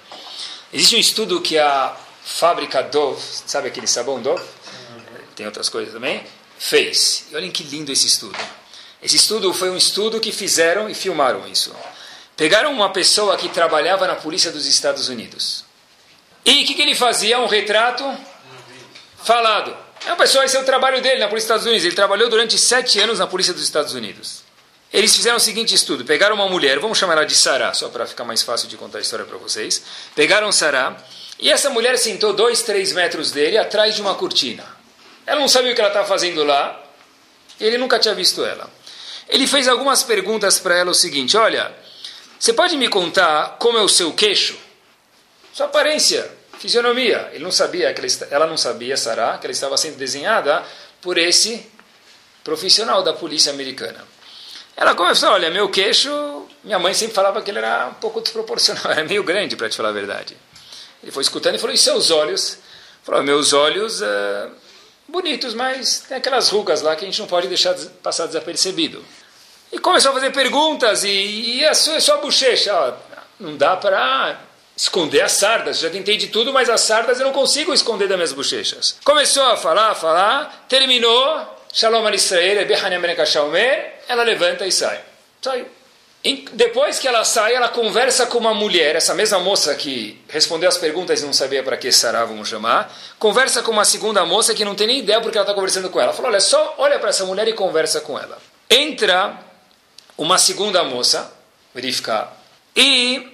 [0.71, 4.43] Existe um estudo que a fábrica Dove, sabe aquele sabão Dove?
[5.35, 6.23] Tem outras coisas também.
[6.57, 7.25] Fez.
[7.31, 8.37] E olhem que lindo esse estudo.
[9.01, 11.75] Esse estudo foi um estudo que fizeram e filmaram isso.
[12.37, 15.65] Pegaram uma pessoa que trabalhava na polícia dos Estados Unidos.
[16.45, 17.39] E o que, que ele fazia?
[17.39, 18.03] Um retrato
[19.23, 19.75] falado.
[20.05, 21.85] É uma pessoa, esse é o trabalho dele na Polícia dos Estados Unidos.
[21.85, 24.43] Ele trabalhou durante sete anos na Polícia dos Estados Unidos.
[24.91, 28.05] Eles fizeram o seguinte estudo: pegaram uma mulher, vamos chamar ela de Sarah, só para
[28.05, 29.81] ficar mais fácil de contar a história para vocês.
[30.13, 30.97] Pegaram Sarah
[31.39, 34.65] e essa mulher sentou dois, três metros dele atrás de uma cortina.
[35.25, 36.79] Ela não sabia o que ela estava fazendo lá,
[37.59, 38.69] ele nunca tinha visto ela.
[39.27, 41.73] Ele fez algumas perguntas para ela o seguinte: Olha,
[42.37, 44.57] você pode me contar como é o seu queixo?
[45.53, 46.29] Sua aparência,
[46.63, 47.29] fisionomia.
[47.33, 50.63] Ele não sabia, que ela, não sabia, Sarah, que ela estava sendo desenhada
[51.01, 51.69] por esse
[52.41, 54.01] profissional da polícia americana.
[54.77, 56.09] Ela começou, olha, meu queixo,
[56.63, 59.75] minha mãe sempre falava que ele era um pouco desproporcional, era meio grande, para te
[59.75, 60.37] falar a verdade.
[61.03, 62.57] Ele foi escutando e falou: E seus olhos?
[63.03, 64.49] Falou: Meus olhos uh,
[65.05, 69.03] bonitos, mas tem aquelas rugas lá que a gente não pode deixar passar desapercebido.
[69.69, 72.93] E começou a fazer perguntas e, e a sua, a sua bochecha, ó,
[73.37, 74.39] não dá para
[74.75, 75.79] esconder as sardas.
[75.79, 78.97] Já tentei de tudo, mas as sardas eu não consigo esconder das minhas bochechas.
[79.03, 81.53] Começou a falar, a falar, terminou.
[81.73, 82.67] Shalom al Israel,
[84.07, 85.01] ela levanta e sai.
[85.41, 85.65] Saiu.
[86.53, 90.77] Depois que ela sai, ela conversa com uma mulher, essa mesma moça que respondeu as
[90.77, 94.63] perguntas e não sabia para que Sarah vamos chamar, conversa com uma segunda moça que
[94.63, 96.09] não tem nem ideia porque ela está conversando com ela.
[96.09, 98.37] Ela falou, olha, só olha para essa mulher e conversa com ela.
[98.69, 99.37] Entra
[100.17, 101.29] uma segunda moça,
[101.73, 102.37] verificar,
[102.73, 103.32] e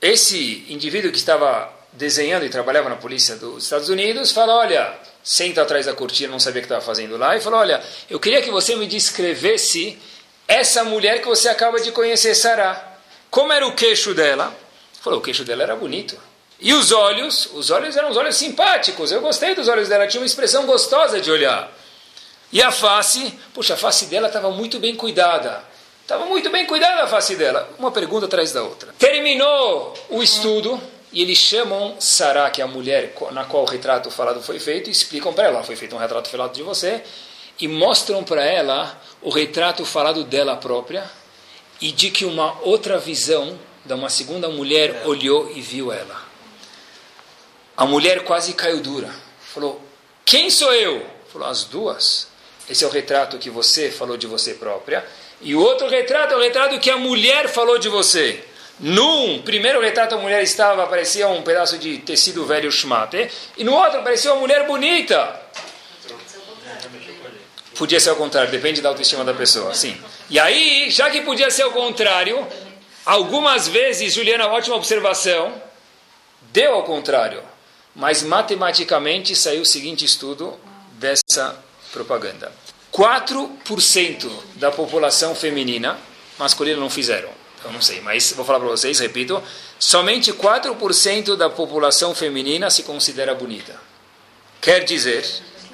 [0.00, 5.62] esse indivíduo que estava desenhando e trabalhava na polícia dos Estados Unidos fala, olha, senta
[5.62, 8.40] atrás da cortina, não sabia o que estava fazendo lá, e falou, olha, eu queria
[8.40, 9.98] que você me descrevesse
[10.46, 12.98] essa mulher que você acaba de conhecer, Sará.
[13.30, 14.56] Como era o queixo dela?
[15.00, 16.18] Falou, o queixo dela era bonito.
[16.58, 17.48] E os olhos?
[17.54, 19.12] Os olhos eram os olhos simpáticos.
[19.12, 21.72] Eu gostei dos olhos dela, tinha uma expressão gostosa de olhar.
[22.52, 23.32] E a face?
[23.54, 25.62] Puxa, a face dela estava muito bem cuidada.
[26.10, 27.72] Estava muito bem cuidada a face dela.
[27.78, 28.92] Uma pergunta atrás da outra.
[28.98, 34.10] Terminou o estudo e eles chamam Sará, que é a mulher na qual o retrato
[34.10, 37.00] falado foi feito, e explicam para ela: foi feito um retrato falado de você
[37.60, 41.08] e mostram para ela o retrato falado dela própria
[41.80, 46.20] e de que uma outra visão de uma segunda mulher olhou e viu ela.
[47.76, 49.14] A mulher quase caiu dura.
[49.54, 49.80] Falou:
[50.24, 51.06] Quem sou eu?
[51.32, 52.26] Falou: As duas.
[52.68, 55.06] Esse é o retrato que você falou de você própria.
[55.40, 58.44] E o outro retrato é o retrato que a mulher falou de você.
[58.78, 63.74] Num primeiro retrato a mulher estava, parecia um pedaço de tecido velho schmate, e no
[63.74, 65.40] outro parecia uma mulher bonita.
[67.76, 69.98] Podia ser ao contrário, depende da autoestima da pessoa, sim.
[70.28, 72.46] E aí, já que podia ser o contrário,
[73.04, 75.52] algumas vezes, Juliana, ótima observação,
[76.52, 77.42] deu ao contrário.
[77.94, 80.58] Mas matematicamente saiu o seguinte estudo
[80.92, 81.58] dessa
[81.92, 82.52] propaganda:
[82.92, 85.98] 4% da população feminina,
[86.38, 87.28] masculina não fizeram,
[87.64, 89.42] eu não sei, mas vou falar para vocês, repito,
[89.78, 93.78] somente 4% da população feminina se considera bonita.
[94.60, 95.24] Quer dizer,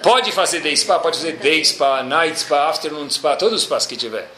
[0.02, 3.86] pode fazer day spa, pode fazer day spa, night spa, afternoon spa, todos os spas
[3.86, 4.30] que tiver.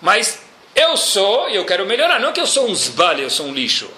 [0.00, 0.38] Mas
[0.74, 3.54] eu sou e eu quero melhorar, não que eu sou um zbale, eu sou um
[3.54, 3.90] lixo.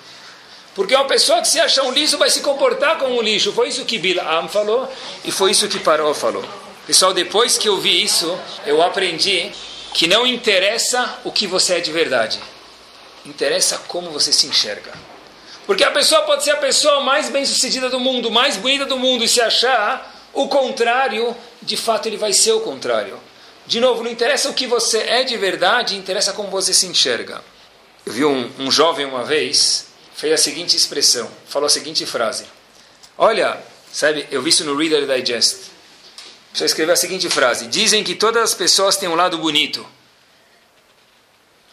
[0.75, 3.53] Porque uma pessoa que se acha um lixo vai se comportar como um lixo.
[3.53, 4.91] Foi isso que Bilam falou
[5.25, 6.45] e foi isso que Paró falou.
[6.87, 9.53] Pessoal, depois que eu vi isso, eu aprendi
[9.95, 12.41] que não interessa o que você é de verdade.
[13.25, 14.93] Interessa como você se enxerga.
[15.65, 19.23] Porque a pessoa pode ser a pessoa mais bem-sucedida do mundo, mais bonita do mundo,
[19.23, 23.19] e se achar o contrário, de fato ele vai ser o contrário.
[23.65, 27.45] De novo, não interessa o que você é de verdade, interessa como você se enxerga.
[28.05, 32.45] Eu vi um, um jovem uma vez, fez a seguinte expressão, falou a seguinte frase.
[33.17, 35.72] Olha, sabe, eu vi isso no Reader Digest.
[36.53, 39.87] Você escreveu a seguinte frase: Dizem que todas as pessoas têm um lado bonito.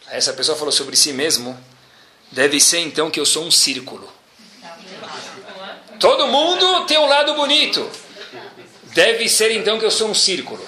[0.08, 1.58] Essa pessoa falou sobre si mesmo.
[2.32, 4.08] Deve ser então que eu sou um círculo.
[6.00, 7.89] Todo mundo tem um lado bonito.
[8.94, 10.65] Deve ser então que eu sou um círculo.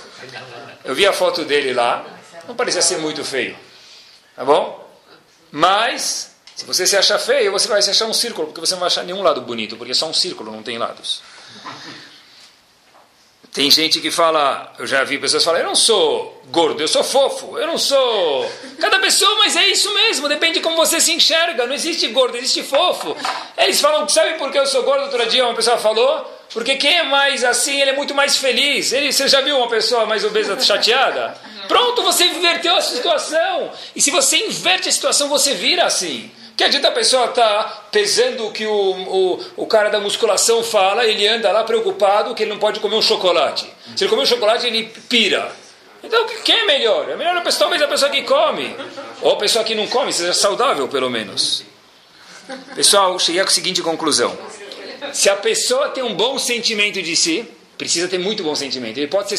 [0.84, 2.06] Eu vi a foto dele lá.
[2.48, 3.58] Não parecia ser muito feio.
[4.36, 4.82] Tá bom?
[5.52, 8.80] Mas, se você se achar feio, você vai se achar um círculo, porque você não
[8.80, 11.22] vai achar nenhum lado bonito, porque é só um círculo, não tem lados.
[13.54, 17.04] Tem gente que fala, eu já vi pessoas falar, eu não sou gordo, eu sou
[17.04, 18.50] fofo, eu não sou.
[18.80, 21.68] Cada pessoa, mas é isso mesmo, depende de como você se enxerga.
[21.68, 23.16] Não existe gordo, existe fofo.
[23.58, 25.04] Eles falam, sabe por que eu sou gordo?
[25.04, 28.94] Outro dia uma pessoa falou, porque quem é mais assim, ele é muito mais feliz.
[28.94, 31.36] Ele, você já viu uma pessoa mais obesa chateada?
[31.68, 33.70] Pronto, você inverteu a situação.
[33.94, 36.32] E se você inverte a situação, você vira assim.
[36.62, 40.64] Que adianta a pessoa estar tá pesando o que o, o, o cara da musculação
[40.64, 43.68] fala, ele anda lá preocupado que ele não pode comer um chocolate.
[43.96, 45.52] Se ele comer um chocolate, ele pira.
[46.04, 47.10] Então, quem é melhor?
[47.10, 48.76] É melhor talvez a pessoa que come.
[49.24, 51.64] Ou a pessoa que não come, seja saudável, pelo menos.
[52.76, 54.38] Pessoal, cheguei à seguinte conclusão.
[55.14, 57.44] Se a pessoa tem um bom sentimento de si,
[57.76, 59.00] precisa ter muito bom sentimento.
[59.00, 59.38] Ele pode ser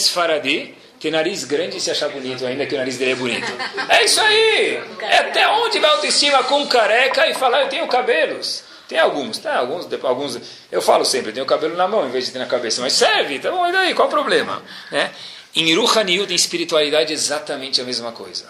[1.03, 3.53] esfaradi, ter nariz grande se achar bonito, ainda que o nariz dele é bonito.
[3.89, 4.83] É isso aí!
[5.01, 8.63] É até onde vai a autoestima com careca e falar, eu tenho cabelos.
[8.89, 9.57] Tem alguns, tá?
[9.57, 10.39] Alguns, alguns.
[10.71, 12.93] Eu falo sempre, eu tenho cabelo na mão em vez de ter na cabeça, mas
[12.93, 13.95] serve, então e daí?
[13.95, 14.63] Qual o problema?
[14.91, 15.11] Né?
[15.55, 18.47] Em Iruhaniut, em espiritualidade, é exatamente a mesma coisa.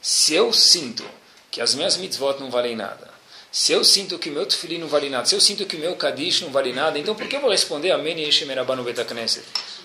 [0.00, 1.04] Se eu sinto
[1.50, 3.11] que as minhas mitzvot não valem nada,
[3.52, 6.40] se eu sinto que meu tefilim não vale nada, se eu sinto que meu kadish
[6.40, 9.44] não vale nada, então por que eu vou responder Amém e Shemerabah no Betakneset?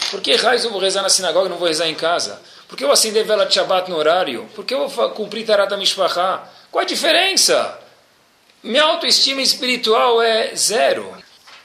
[0.09, 2.41] Por que raiz eu vou rezar na sinagoga e não vou rezar em casa?
[2.65, 4.47] Por que eu acender vela de Shabbat no horário?
[4.55, 6.49] Por que eu vou cumprir Tarata Mishpachá?
[6.71, 7.77] Qual a diferença?
[8.63, 11.13] Minha autoestima espiritual é zero.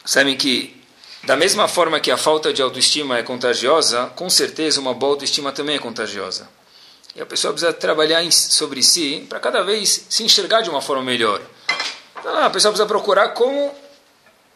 [0.04, 0.76] Sabem que,
[1.22, 5.52] da mesma forma que a falta de autoestima é contagiosa, com certeza uma boa autoestima
[5.52, 6.48] também é contagiosa.
[7.14, 11.04] E a pessoa precisa trabalhar sobre si para cada vez se enxergar de uma forma
[11.04, 11.40] melhor.
[12.18, 13.74] Então, a pessoa precisa procurar como,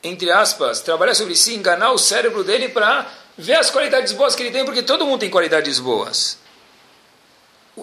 [0.03, 4.43] entre aspas, trabalhar sobre si, enganar o cérebro dele para ver as qualidades boas que
[4.43, 6.39] ele tem, porque todo mundo tem qualidades boas.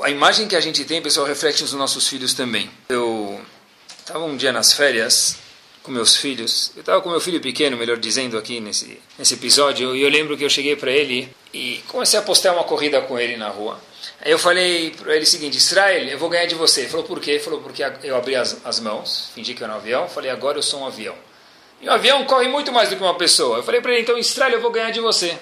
[0.01, 2.69] A imagem que a gente tem, pessoal, reflete nos nossos filhos também.
[2.89, 3.39] Eu
[3.99, 5.37] estava um dia nas férias
[5.83, 6.71] com meus filhos.
[6.75, 10.35] Eu estava com meu filho pequeno, melhor dizendo, aqui nesse, nesse episódio, e eu lembro
[10.37, 13.79] que eu cheguei para ele e comecei a postar uma corrida com ele na rua.
[14.21, 16.81] Aí eu falei para ele o seguinte, Israel, eu vou ganhar de você.
[16.81, 17.31] Ele falou, por quê?
[17.31, 20.57] Ele falou, porque eu abri as, as mãos, fingi que era um avião, falei, agora
[20.57, 21.15] eu sou um avião.
[21.81, 23.57] E um avião corre muito mais do que uma pessoa.
[23.57, 25.37] Eu falei para ele, então, Israel, eu vou ganhar de você.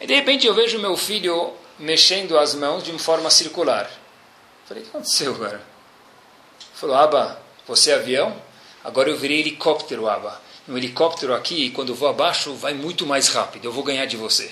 [0.00, 3.84] E de repente eu vejo meu filho mexendo as mãos de uma forma circular.
[3.84, 5.56] Eu falei, o que aconteceu agora?
[5.56, 8.34] Ele falou, Aba, você é avião?
[8.82, 10.40] Agora eu virei helicóptero, Aba.
[10.66, 13.66] Um helicóptero aqui, quando eu vou abaixo, vai muito mais rápido.
[13.66, 14.50] Eu vou ganhar de você.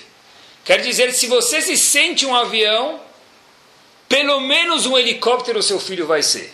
[0.63, 2.99] Quer dizer, se você se sente um avião,
[4.09, 6.51] pelo menos um helicóptero seu filho vai ser.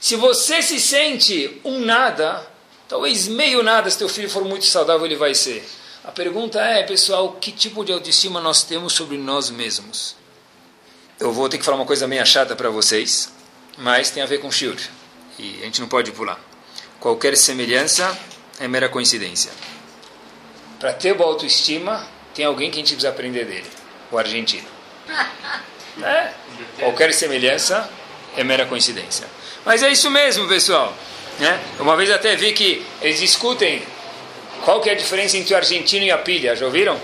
[0.00, 2.44] Se você se sente um nada,
[2.88, 5.64] talvez meio nada, se teu filho for muito saudável, ele vai ser.
[6.02, 10.16] A pergunta é, pessoal, que tipo de autoestima nós temos sobre nós mesmos?
[11.20, 13.30] Eu vou ter que falar uma coisa meio chata para vocês,
[13.78, 14.76] mas tem a ver com Shiur.
[15.38, 16.40] E a gente não pode pular.
[16.98, 18.18] Qualquer semelhança
[18.58, 19.52] é mera coincidência.
[20.78, 23.70] Para ter boa autoestima, tem alguém que a gente precisa aprender dele,
[24.10, 24.66] o argentino.
[26.02, 26.32] É?
[26.80, 27.88] Qualquer semelhança
[28.36, 29.26] é mera coincidência.
[29.64, 30.92] Mas é isso mesmo, pessoal.
[31.38, 31.60] Né?
[31.78, 33.82] Uma vez até vi que eles discutem
[34.64, 36.56] qual que é a diferença entre o argentino e a pilha.
[36.56, 36.98] Já ouviram?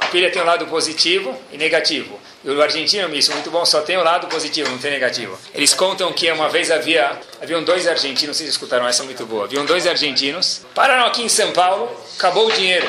[0.00, 2.18] A pilha tem um lado positivo e negativo.
[2.44, 5.38] E o argentino, isso muito bom, só tem o um lado positivo, não tem negativo.
[5.52, 9.44] Eles contam que uma vez havia haviam dois argentinos, vocês escutaram essa muito boa.
[9.44, 12.88] Haviam dois argentinos, pararam aqui em São Paulo, acabou o dinheiro.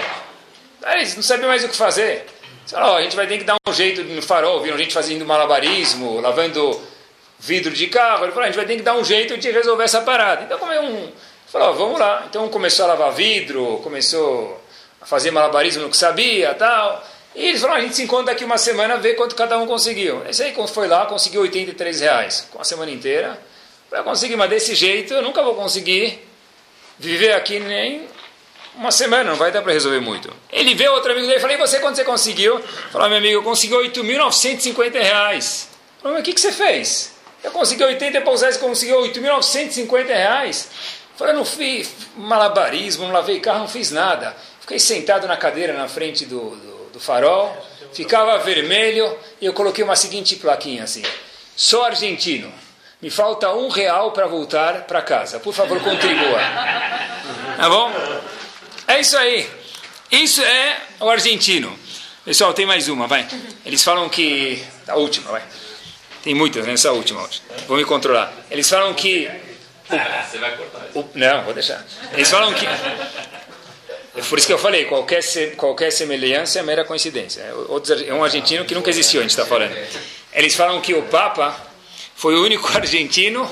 [0.84, 2.26] Aí eles não sabiam mais o que fazer.
[2.74, 6.20] Oh, a gente vai ter que dar um jeito no farol, viram gente fazendo malabarismo,
[6.20, 6.80] lavando
[7.39, 8.26] vidro de carro.
[8.26, 10.43] Ele falou, a gente vai ter que dar um jeito de resolver essa parada.
[10.43, 11.11] Então, como é um...
[11.47, 12.26] Falou, vamos lá.
[12.30, 14.61] Então começou a lavar vidro, começou
[15.01, 17.03] a fazer malabarismo no que sabia tal.
[17.36, 20.24] E eles falaram, a gente se encontra daqui uma semana, ver quanto cada um conseguiu.
[20.28, 23.39] Esse aí foi lá, conseguiu 83 reais com a semana inteira.
[23.89, 26.24] Para conseguir, mas desse jeito eu nunca vou conseguir
[26.99, 28.07] viver aqui nem
[28.76, 30.34] uma semana, não vai dar para resolver muito.
[30.51, 32.59] Ele vê outro amigo dele e falou, e você quanto você conseguiu?
[32.91, 35.70] Falou, meu amigo, eu consegui 8.950 reais.
[36.01, 37.13] Falou, mas o que, que você fez?
[37.43, 40.70] Eu consegui 80 e poucos reais, consegui 8.950 reais.
[41.17, 44.36] Falei, eu não fiz malabarismo, não lavei carro, não fiz nada.
[44.61, 47.55] Fiquei sentado na cadeira na frente do, do, do farol,
[47.91, 51.03] ficava vermelho e eu coloquei uma seguinte plaquinha assim:
[51.55, 52.53] Sou argentino,
[53.01, 55.39] me falta um real para voltar para casa.
[55.39, 56.39] Por favor, contribua.
[57.57, 57.91] Tá bom?
[58.90, 59.48] É isso aí.
[60.12, 61.78] Isso é o argentino.
[62.26, 63.28] Pessoal, tem mais uma, vai.
[63.64, 64.64] Eles falam que.
[64.88, 65.44] A última, vai.
[66.24, 67.40] Tem muitas nessa última hoje.
[67.68, 68.34] Vou me controlar.
[68.50, 69.30] Eles falam que.
[69.92, 70.88] Ah, você vai cortar.
[70.96, 71.86] O, não, vou deixar.
[72.14, 72.66] Eles falam que.
[72.66, 75.22] É por isso que eu falei, qualquer,
[75.56, 77.42] qualquer semelhança é mera coincidência.
[77.42, 79.78] É, é um argentino que nunca existiu, a gente está falando.
[80.34, 81.56] Eles falam que o Papa
[82.16, 83.50] foi o único argentino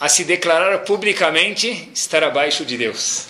[0.00, 3.26] a se declarar publicamente estar abaixo de Deus.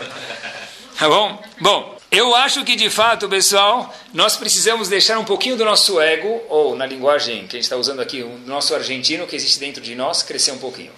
[1.02, 1.36] Tá bom?
[1.60, 6.40] Bom, eu acho que de fato, pessoal, nós precisamos deixar um pouquinho do nosso ego,
[6.48, 9.82] ou na linguagem que a gente está usando aqui, o nosso argentino que existe dentro
[9.82, 10.92] de nós, crescer um pouquinho.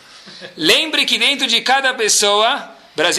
[0.58, 2.70] Lembre que dentro de cada pessoa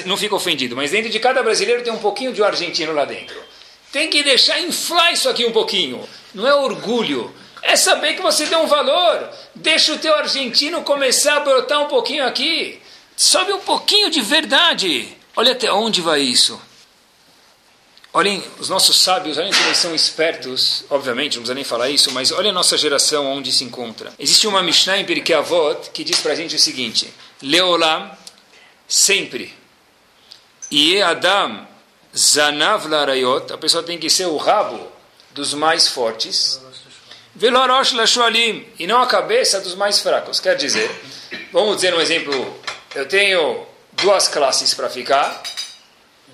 [0.05, 3.03] não fica ofendido, mas dentro de cada brasileiro tem um pouquinho de um argentino lá
[3.03, 3.36] dentro.
[3.91, 6.07] Tem que deixar inflar isso aqui um pouquinho.
[6.36, 7.33] Não é orgulho,
[7.63, 9.27] é saber que você tem um valor.
[9.55, 12.79] Deixa o teu argentino começar a brotar um pouquinho aqui.
[13.17, 15.17] Sobe um pouquinho de verdade.
[15.36, 16.61] Olha até onde vai isso.
[18.18, 22.13] Olhem, os nossos sábios, olhem como eles são espertos, obviamente, não precisa nem falar isso,
[22.13, 24.13] mas olha a nossa geração onde se encontra.
[24.18, 28.09] Existe uma Mishnah em Pirkei Avot que diz para a gente o seguinte, Leolam,
[28.88, 29.53] sempre,
[30.72, 31.68] e Adam
[32.16, 34.80] Zanav Larayot, a pessoa tem que ser o rabo
[35.32, 36.61] dos mais fortes,
[37.36, 40.39] Velorosh Lashualim, e não a cabeça dos mais fracos.
[40.39, 40.89] Quer dizer,
[41.51, 42.61] vamos dizer um exemplo,
[42.95, 45.43] eu tenho duas classes para ficar,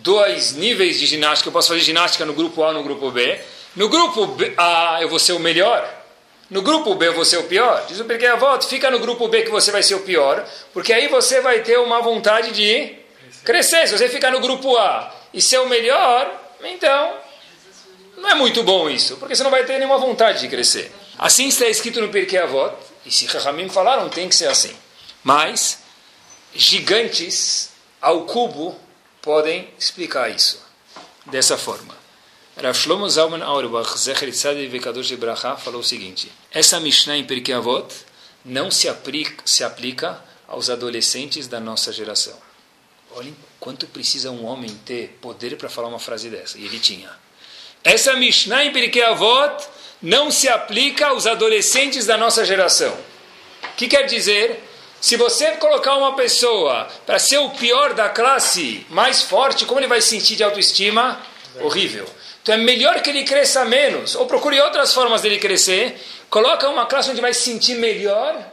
[0.01, 3.39] dois níveis de ginástica, eu posso fazer ginástica no grupo A no grupo B.
[3.75, 6.01] No grupo B, A eu vou ser o melhor,
[6.49, 7.85] no grupo B eu vou ser o pior.
[7.87, 10.91] Diz o a volta, fica no grupo B que você vai ser o pior, porque
[10.91, 12.93] aí você vai ter uma vontade de
[13.45, 13.87] crescer.
[13.87, 16.29] Se você ficar no grupo A e ser o melhor,
[16.61, 17.13] então
[18.17, 20.91] não é muito bom isso, porque você não vai ter nenhuma vontade de crescer.
[21.17, 22.75] Assim está escrito no Pirkei Avot,
[23.05, 24.75] e se Rahamim falaram, tem que ser assim.
[25.23, 25.79] Mas
[26.53, 27.69] gigantes
[28.01, 28.77] ao cubo
[29.21, 30.61] podem explicar isso
[31.25, 31.95] dessa forma.
[32.57, 37.55] Rav Shlomo Zalman Auerbach, Zecher Tzadei Vekadosh Bracha, falou o seguinte: essa Mishnah em Pirkei
[37.55, 37.87] Avot
[38.43, 42.37] não se aplica, se aplica aos adolescentes da nossa geração.
[43.13, 46.57] Olhem quanto precisa um homem ter poder para falar uma frase dessa.
[46.57, 47.09] E ele tinha.
[47.83, 49.65] Essa Mishnah em Pirkei Avot
[50.01, 52.93] não se aplica aos adolescentes da nossa geração.
[53.63, 54.61] O que quer dizer?
[55.01, 59.87] Se você colocar uma pessoa para ser o pior da classe, mais forte, como ele
[59.87, 61.19] vai se sentir de autoestima?
[61.59, 62.05] Horrível.
[62.43, 65.99] Então é melhor que ele cresça menos, ou procure outras formas dele crescer.
[66.29, 68.47] Coloca uma classe onde vai se sentir melhor,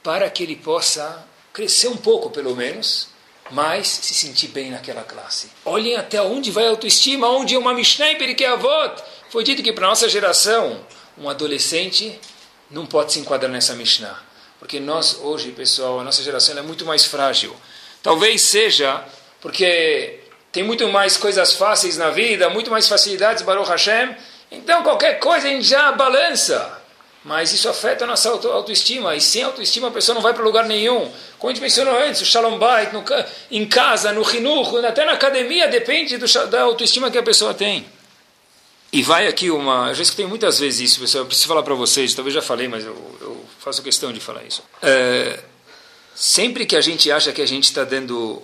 [0.00, 3.08] para que ele possa crescer um pouco, pelo menos,
[3.50, 5.50] mas se sentir bem naquela classe.
[5.64, 9.88] Olhem até onde vai a autoestima, onde uma Mishnah em Avot foi dito que para
[9.88, 10.86] nossa geração,
[11.18, 12.16] um adolescente
[12.70, 14.27] não pode se enquadrar nessa Mishnah.
[14.58, 17.54] Porque nós, hoje, pessoal, a nossa geração é muito mais frágil.
[18.02, 19.04] Talvez seja
[19.40, 24.16] porque tem muito mais coisas fáceis na vida, muito mais facilidades, Baruch Hashem.
[24.50, 26.76] Então, qualquer coisa a gente já balança.
[27.24, 29.14] Mas isso afeta a nossa autoestima.
[29.14, 31.12] E sem autoestima a pessoa não vai para lugar nenhum.
[31.38, 33.04] Como a gente mencionou antes, o Shalom Bait, no,
[33.50, 37.86] em casa, no Hinuch, até na academia, depende do, da autoestima que a pessoa tem.
[38.90, 39.88] E vai aqui uma.
[39.88, 41.24] Eu já escutei muitas vezes isso, pessoal.
[41.24, 44.44] Eu preciso falar para vocês, talvez já falei, mas eu, eu faço questão de falar
[44.44, 44.62] isso.
[44.82, 45.40] É,
[46.14, 48.42] sempre que a gente acha que a gente está dando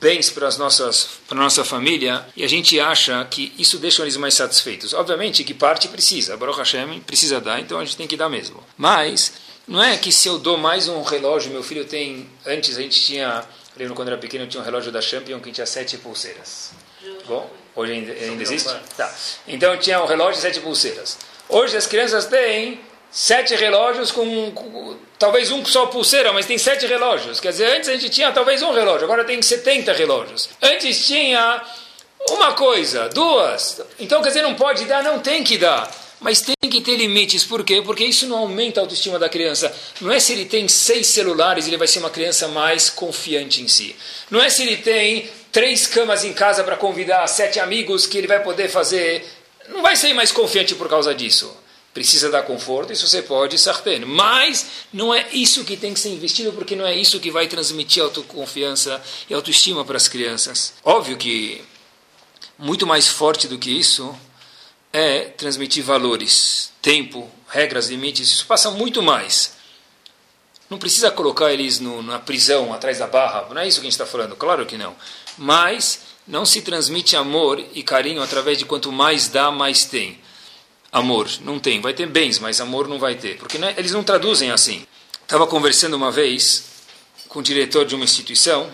[0.00, 4.16] bens para as nossas para nossa família e a gente acha que isso deixa eles
[4.16, 4.92] mais satisfeitos.
[4.92, 8.62] Obviamente que parte precisa, Baruch Hashem precisa dar, então a gente tem que dar mesmo.
[8.76, 9.32] Mas
[9.66, 13.00] não é que se eu dou mais um relógio, meu filho tem antes a gente
[13.00, 13.44] tinha,
[13.76, 16.72] lembro quando era pequeno, tinha um relógio da Champion que tinha sete pulseiras.
[17.26, 18.68] Bom, Hoje ainda, ainda existe?
[18.96, 19.14] Tá.
[19.46, 21.16] Então tinha um relógio de sete pulseiras.
[21.48, 22.80] Hoje as crianças têm
[23.10, 27.40] sete relógios com, com, talvez um só pulseira, mas tem sete relógios.
[27.40, 30.48] Quer dizer, antes a gente tinha talvez um relógio, agora tem 70 relógios.
[30.62, 31.62] Antes tinha
[32.30, 33.80] uma coisa, duas.
[33.98, 35.90] Então quer dizer, não pode dar, não tem que dar.
[36.20, 37.80] Mas tem que ter limites, por quê?
[37.80, 39.72] Porque isso não aumenta a autoestima da criança.
[40.00, 43.68] Não é se ele tem seis celulares, ele vai ser uma criança mais confiante em
[43.68, 43.94] si.
[44.28, 48.26] Não é se ele tem três camas em casa para convidar sete amigos que ele
[48.26, 49.24] vai poder fazer.
[49.68, 51.56] Não vai ser mais confiante por causa disso.
[51.92, 54.04] Precisa dar conforto, isso você pode, sartén.
[54.04, 57.48] Mas não é isso que tem que ser investido, porque não é isso que vai
[57.48, 60.74] transmitir autoconfiança e autoestima para as crianças.
[60.84, 61.62] Óbvio que
[62.58, 64.14] muito mais forte do que isso
[64.92, 68.28] é transmitir valores, tempo, regras, limites.
[68.28, 69.56] Isso passa muito mais.
[70.68, 73.48] Não precisa colocar eles no, na prisão, atrás da barra.
[73.48, 74.36] Não é isso que a gente está falando.
[74.36, 74.94] Claro que não.
[75.36, 80.20] Mas não se transmite amor e carinho através de quanto mais dá, mais tem.
[80.90, 81.80] Amor não tem.
[81.80, 83.36] Vai ter bens, mas amor não vai ter.
[83.38, 84.86] Porque né, eles não traduzem assim.
[85.22, 86.64] Estava conversando uma vez
[87.28, 88.70] com o diretor de uma instituição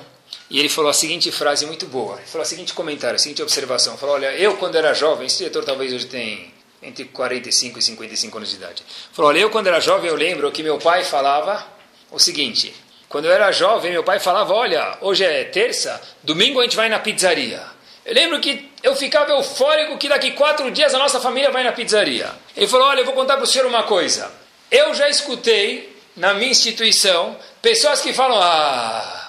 [0.48, 2.16] e ele falou a seguinte frase muito boa.
[2.16, 3.96] Ele falou a seguinte comentário, a seguinte observação.
[3.96, 8.36] Falou, olha, eu quando era jovem, esse diretor talvez hoje tem entre 45 e 55
[8.36, 8.84] anos de idade.
[9.12, 11.66] Falou, olha, eu quando era jovem eu lembro que meu pai falava
[12.10, 12.74] o seguinte.
[13.08, 16.88] Quando eu era jovem, meu pai falava, olha, hoje é terça, domingo a gente vai
[16.88, 17.73] na pizzaria.
[18.04, 21.72] Eu lembro que eu ficava eufórico que daqui quatro dias a nossa família vai na
[21.72, 22.30] pizzaria.
[22.56, 24.30] Ele falou, olha, eu vou contar para o senhor uma coisa.
[24.70, 29.24] Eu já escutei na minha instituição pessoas que falam, ah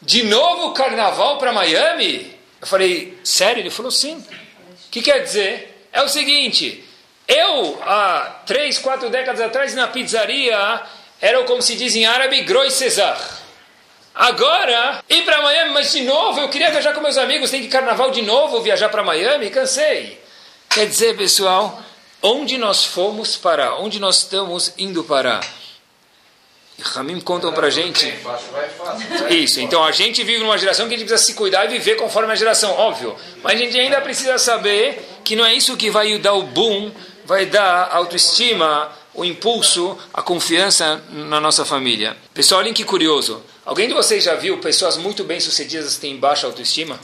[0.00, 2.36] de novo carnaval para Miami?
[2.60, 3.60] Eu falei, sério?
[3.60, 4.16] Ele falou, sim.
[4.16, 5.86] O que quer dizer?
[5.92, 6.84] É o seguinte,
[7.26, 10.82] eu, há três, quatro décadas atrás, na pizzaria,
[11.20, 13.41] era como se diz em árabe, Groi Cesar.
[14.14, 17.68] Agora, ir para Miami, mas de novo, eu queria viajar com meus amigos, tem que
[17.68, 20.20] carnaval de novo, viajar para Miami, cansei.
[20.68, 21.82] Quer dizer, pessoal,
[22.22, 25.40] onde nós fomos parar, onde nós estamos indo parar?
[26.80, 28.12] Ramim contam para a gente.
[29.30, 31.96] Isso, então a gente vive numa geração que a gente precisa se cuidar e viver
[31.96, 33.16] conforme a geração, óbvio.
[33.42, 36.90] Mas a gente ainda precisa saber que não é isso que vai dar o boom,
[37.24, 42.16] vai dar a autoestima, o impulso, a confiança na nossa família.
[42.34, 43.42] Pessoal, olhem que curioso.
[43.64, 46.98] Alguém de vocês já viu pessoas muito bem-sucedidas que têm baixa autoestima?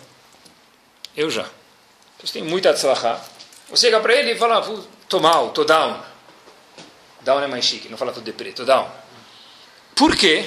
[1.16, 1.46] Eu já.
[2.18, 3.24] Vocês têm muita tzlachá.
[3.70, 4.60] Você chega para ele e fala,
[5.08, 6.02] tô mal, tô down.
[7.20, 8.90] Down é mais chique, não fala tô deprê, tô down.
[9.94, 10.44] Por quê?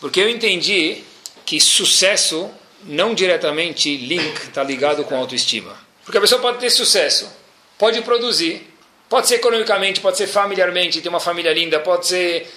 [0.00, 1.04] Porque eu entendi
[1.44, 2.50] que sucesso
[2.84, 5.76] não diretamente link está ligado com autoestima.
[6.04, 7.30] Porque a pessoa pode ter sucesso,
[7.76, 8.66] pode produzir,
[9.08, 12.50] pode ser economicamente, pode ser familiarmente, ter uma família linda, pode ser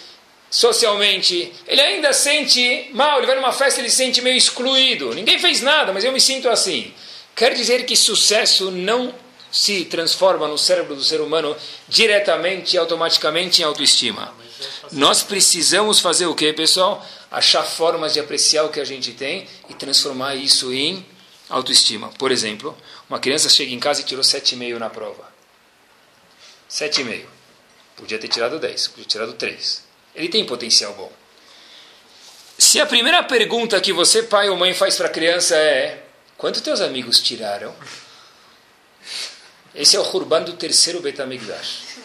[0.53, 1.51] socialmente.
[1.65, 5.11] Ele ainda sente mal, ele vai numa festa ele se sente meio excluído.
[5.15, 6.93] Ninguém fez nada, mas eu me sinto assim.
[7.35, 9.11] Quer dizer que sucesso não
[9.51, 14.31] se transforma no cérebro do ser humano diretamente e automaticamente em autoestima.
[14.91, 17.03] Nós precisamos fazer o que, pessoal?
[17.31, 21.03] Achar formas de apreciar o que a gente tem e transformar isso em
[21.49, 22.09] autoestima.
[22.19, 22.77] Por exemplo,
[23.09, 25.33] uma criança chega em casa e tirou 7,5 na prova.
[26.69, 27.25] 7,5.
[27.95, 29.82] Podia ter tirado 10, podia ter tirado 3.
[30.15, 31.11] Ele tem potencial bom.
[32.57, 36.03] Se a primeira pergunta que você, pai ou mãe, faz para a criança é:
[36.37, 37.73] quanto teus amigos tiraram?
[39.75, 41.97] Esse é o Urban do terceiro Betamigdash.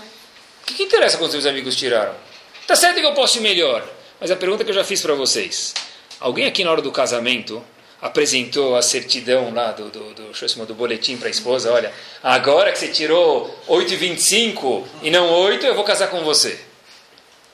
[0.63, 2.15] O que, que interessa quantos seus amigos tiraram?
[2.67, 3.87] Tá certo que eu posso ir melhor,
[4.19, 5.75] mas a pergunta que eu já fiz para vocês:
[6.19, 7.63] alguém aqui na hora do casamento
[8.01, 11.73] apresentou a certidão lá do, do, do, do boletim para a esposa?
[11.73, 11.93] Olha,
[12.23, 16.68] agora que você tirou 8,25 e não 8, eu vou casar com você.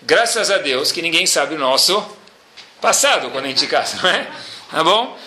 [0.06, 2.04] Graças a Deus que ninguém sabe o nosso
[2.78, 4.30] passado quando a gente casa, não é?
[4.70, 5.18] Tá bom?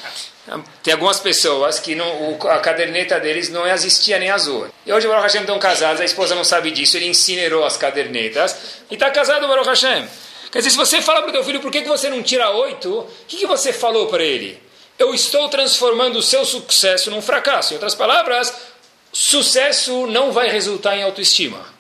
[0.84, 4.68] Tem algumas pessoas que não, a caderneta deles não existia nem azul.
[4.86, 7.76] E hoje o Baruch Hashem estão casados, a esposa não sabe disso, ele incinerou as
[7.76, 8.56] cadernetas
[8.90, 10.08] e está casado o Baruch Hashem.
[10.52, 12.52] Quer dizer, se você fala para o teu filho por que, que você não tira
[12.52, 14.62] oito, o que, que você falou para ele?
[15.00, 17.74] Eu estou transformando o seu sucesso num fracasso.
[17.74, 18.54] Em outras palavras,
[19.12, 21.77] sucesso não vai resultar em autoestima.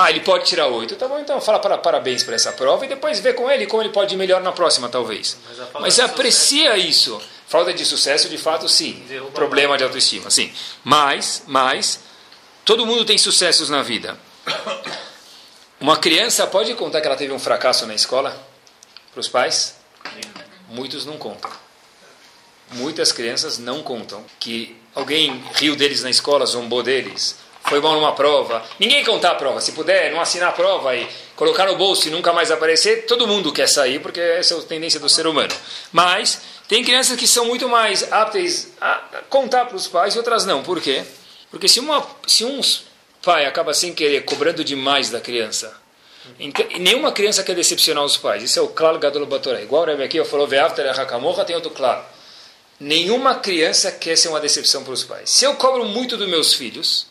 [0.00, 0.94] Ah, ele pode tirar oito.
[0.94, 3.82] Tá bom, então fala para, parabéns para essa prova e depois vê com ele como
[3.82, 5.36] ele pode ir melhor na próxima, talvez.
[5.48, 7.20] Mas, Mas aprecia isso.
[7.48, 9.04] Falta de sucesso, de fato, sim.
[9.34, 10.52] Problema de autoestima, sim.
[10.84, 11.98] Mas, mas,
[12.64, 14.16] todo mundo tem sucessos na vida.
[15.80, 18.40] Uma criança pode contar que ela teve um fracasso na escola
[19.10, 19.74] para os pais?
[20.68, 21.50] Muitos não contam.
[22.70, 27.36] Muitas crianças não contam que alguém riu deles na escola, zombou deles,
[27.68, 28.64] foi mal numa prova.
[28.78, 29.60] Ninguém contar a prova.
[29.60, 31.06] Se puder, não assinar a prova e
[31.36, 34.62] colocar no bolso e nunca mais aparecer, todo mundo quer sair, porque essa é a
[34.62, 35.54] tendência do ser humano.
[35.92, 40.44] Mas tem crianças que são muito mais aptas a contar para os pais e outras
[40.44, 40.62] não.
[40.62, 41.04] Por quê?
[41.50, 42.60] Porque se, uma, se um
[43.22, 45.74] pai acaba sem querer cobrando demais da criança,
[46.38, 48.42] então, nenhuma criança quer decepcionar os pais.
[48.42, 49.62] Isso é o claro Gadol Batorá.
[49.62, 50.48] Igual o Rebbe aqui falou,
[51.46, 52.04] tem outro claro.
[52.80, 55.30] Nenhuma criança quer ser uma decepção para os pais.
[55.30, 57.06] Se eu cobro muito dos meus filhos,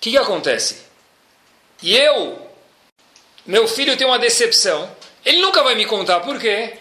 [0.00, 0.88] que, que acontece?
[1.82, 2.38] e eu,
[3.46, 4.90] meu filho tem uma decepção,
[5.24, 6.20] ele nunca vai me contar.
[6.20, 6.74] Por quê?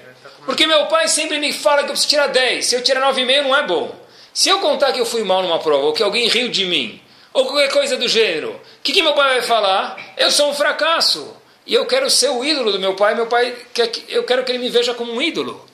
[0.45, 2.65] Porque meu pai sempre me fala que eu preciso tirar 10.
[2.65, 3.95] Se eu tirar 9,5 não é bom.
[4.33, 7.01] Se eu contar que eu fui mal numa prova, ou que alguém riu de mim,
[7.33, 10.13] ou qualquer coisa do gênero, o que, que meu pai vai falar?
[10.17, 11.35] Eu sou um fracasso.
[11.65, 13.15] E eu quero ser o ídolo do meu pai.
[13.15, 15.68] Meu pai quer que, eu quero que ele me veja como um ídolo.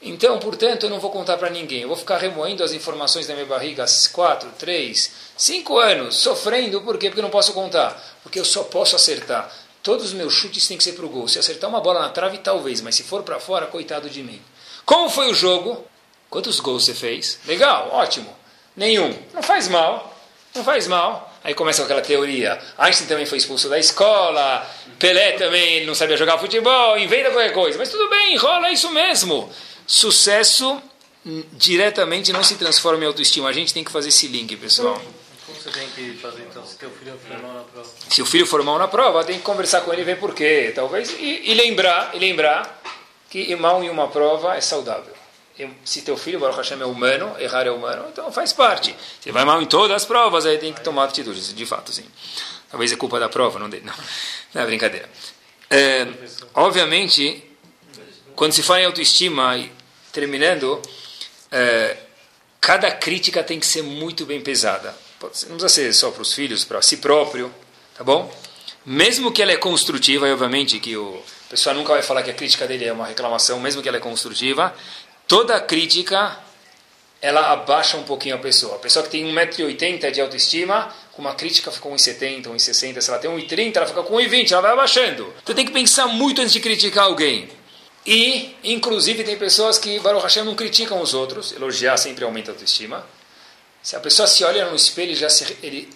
[0.00, 1.82] Então, portanto, eu não vou contar para ninguém.
[1.82, 6.80] Eu vou ficar remoendo as informações da minha barriga há 4, 3, 5 anos, sofrendo.
[6.82, 7.08] Por quê?
[7.08, 8.00] Porque eu não posso contar.
[8.22, 9.50] Porque eu só posso acertar.
[9.82, 11.28] Todos os meus chutes têm que ser para o gol.
[11.28, 12.80] Se acertar uma bola na trave, talvez.
[12.80, 14.40] Mas se for para fora, coitado de mim.
[14.84, 15.84] Como foi o jogo?
[16.28, 17.38] Quantos gols você fez?
[17.46, 18.36] Legal, ótimo.
[18.76, 19.16] Nenhum.
[19.32, 20.14] Não faz mal.
[20.54, 21.32] Não faz mal.
[21.42, 22.60] Aí começa aquela teoria.
[22.76, 24.66] Einstein também foi expulso da escola.
[24.98, 26.98] Pelé também não sabia jogar futebol.
[26.98, 27.78] Inventa qualquer coisa.
[27.78, 29.48] Mas tudo bem, enrola isso mesmo.
[29.86, 30.82] Sucesso
[31.24, 33.48] hum, diretamente não se transforma em autoestima.
[33.48, 35.00] A gente tem que fazer esse link, pessoal.
[35.46, 37.90] Como você tem que fazer então se teu filho for mal na prova?
[38.08, 40.34] Se o filho for mal na prova, tem que conversar com ele e ver por
[40.34, 40.72] quê.
[40.74, 41.10] Talvez.
[41.10, 42.82] E, e lembrar, e lembrar
[43.30, 45.14] que mal em uma prova é saudável.
[45.58, 48.94] E se teu filho, Baruch Hashem, é humano, errar é humano, então faz parte.
[49.20, 52.04] Se vai mal em todas as provas, aí tem que tomar atitudes, de fato, sim.
[52.70, 53.84] Talvez é culpa da prova, não dele.
[53.86, 53.94] Não,
[54.52, 55.08] não é brincadeira.
[55.70, 56.06] É,
[56.54, 57.42] obviamente,
[58.36, 59.58] quando se fala em autoestima,
[60.12, 60.80] terminando,
[61.50, 61.96] é,
[62.60, 64.94] cada crítica tem que ser muito bem pesada.
[65.48, 67.52] Não precisa ser só para os filhos, para si próprio,
[67.96, 68.32] tá bom?
[68.84, 72.34] Mesmo que ela é construtiva, e obviamente que o pessoal nunca vai falar que a
[72.34, 74.72] crítica dele é uma reclamação, mesmo que ela é construtiva,
[75.26, 76.38] toda crítica
[77.22, 78.76] ela abaixa um pouquinho a pessoa.
[78.76, 83.18] A pessoa que tem 1,80m de autoestima, com uma crítica fica 1,70m, 1,60m, se ela
[83.18, 85.32] tem 1,30m, ela fica com 1,20m, ela vai abaixando.
[85.42, 87.48] Então tem que pensar muito antes de criticar alguém.
[88.06, 92.54] E, inclusive, tem pessoas que, Baruch Hashem, não criticam os outros, elogiar sempre aumenta a
[92.54, 93.04] autoestima.
[93.82, 95.88] Se a pessoa se olha no espelho, já se, ele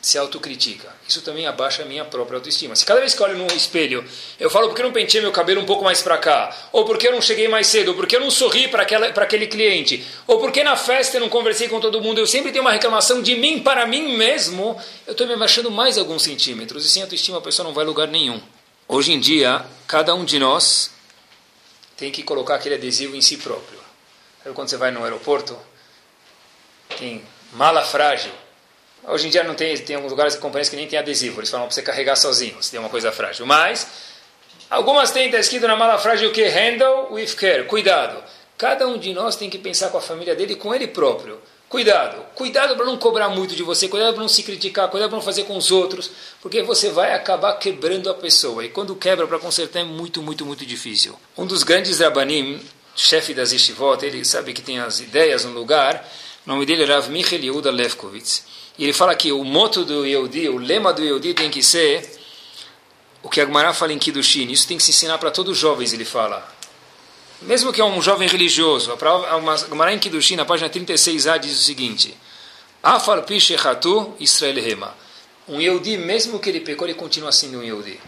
[0.00, 0.94] se autocritica.
[1.08, 2.76] Isso também abaixa a minha própria autoestima.
[2.76, 4.04] Se cada vez que eu olho no espelho,
[4.38, 7.08] eu falo porque eu não pentei meu cabelo um pouco mais para cá, ou porque
[7.08, 10.62] eu não cheguei mais cedo, ou porque eu não sorri para aquele cliente, ou porque
[10.62, 13.58] na festa eu não conversei com todo mundo, eu sempre tenho uma reclamação de mim
[13.58, 16.86] para mim mesmo, eu estou me abaixando mais alguns centímetros.
[16.86, 18.40] E sem autoestima a pessoa não vai a lugar nenhum.
[18.86, 20.92] Hoje em dia, cada um de nós
[21.96, 23.78] tem que colocar aquele adesivo em si próprio.
[24.42, 25.58] Sabe quando você vai no aeroporto?
[26.98, 28.32] Tem mala frágil
[29.08, 31.48] Hoje em dia não tem, tem alguns lugares que companhias que nem tem adesivo, eles
[31.48, 33.46] falam para você carregar sozinho, se tem uma coisa frágil.
[33.46, 33.86] Mas,
[34.68, 38.22] algumas têm, está escrito na mala frágil que handle with care, cuidado.
[38.58, 41.40] Cada um de nós tem que pensar com a família dele e com ele próprio.
[41.68, 45.18] Cuidado, cuidado para não cobrar muito de você, cuidado para não se criticar, cuidado para
[45.18, 48.64] não fazer com os outros, porque você vai acabar quebrando a pessoa.
[48.64, 51.18] E quando quebra para consertar é muito, muito, muito difícil.
[51.36, 52.60] Um dos grandes Rabanim,
[52.94, 56.08] chefe das Yeshivot, ele sabe que tem as ideias no lugar,
[56.46, 58.44] o nome dele é Rav Michel Yehuda Levkovitz.
[58.78, 62.08] E ele fala que o moto do Yehudi, o lema do Yehudi tem que ser
[63.24, 64.52] o que a Gemara fala em Kiddushin.
[64.52, 66.46] Isso tem que se ensinar para todos os jovens, ele fala.
[67.42, 68.92] Mesmo que é um jovem religioso.
[68.92, 72.16] A Gemara em Kiddushin, na página 36a, diz o seguinte.
[72.82, 74.94] Afal Pishechatu Israel Rema.
[75.48, 78.00] Um Yehudi, mesmo que ele pecou, ele continua sendo um Yehudi.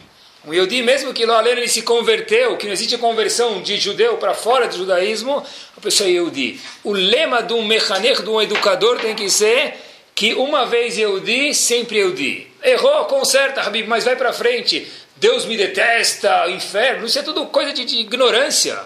[0.44, 4.34] Um Yehudi, mesmo que lá ele se converteu, que não existe conversão de judeu para
[4.34, 5.44] fora do judaísmo,
[5.76, 6.60] a pessoa é Yehudi.
[6.82, 9.74] O lema de um mechaner, de um educador, tem que ser
[10.14, 12.46] que uma vez eu di, sempre eu di.
[12.62, 14.90] Errou, conserta, Habib, mas vai para frente.
[15.16, 18.80] Deus me detesta, inferno, isso é tudo coisa de, de, ignorância.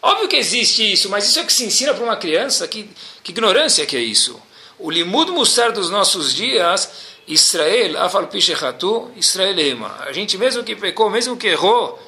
[0.00, 2.66] Óbvio que existe isso, mas isso é o que se ensina para uma criança.
[2.68, 2.88] Que,
[3.22, 4.40] que ignorância que é isso?
[4.78, 6.90] O limud musar dos nossos dias,
[7.26, 9.96] Israel, afal pichechatu, Israel ema.
[10.00, 12.00] A gente mesmo que pecou, mesmo que errou,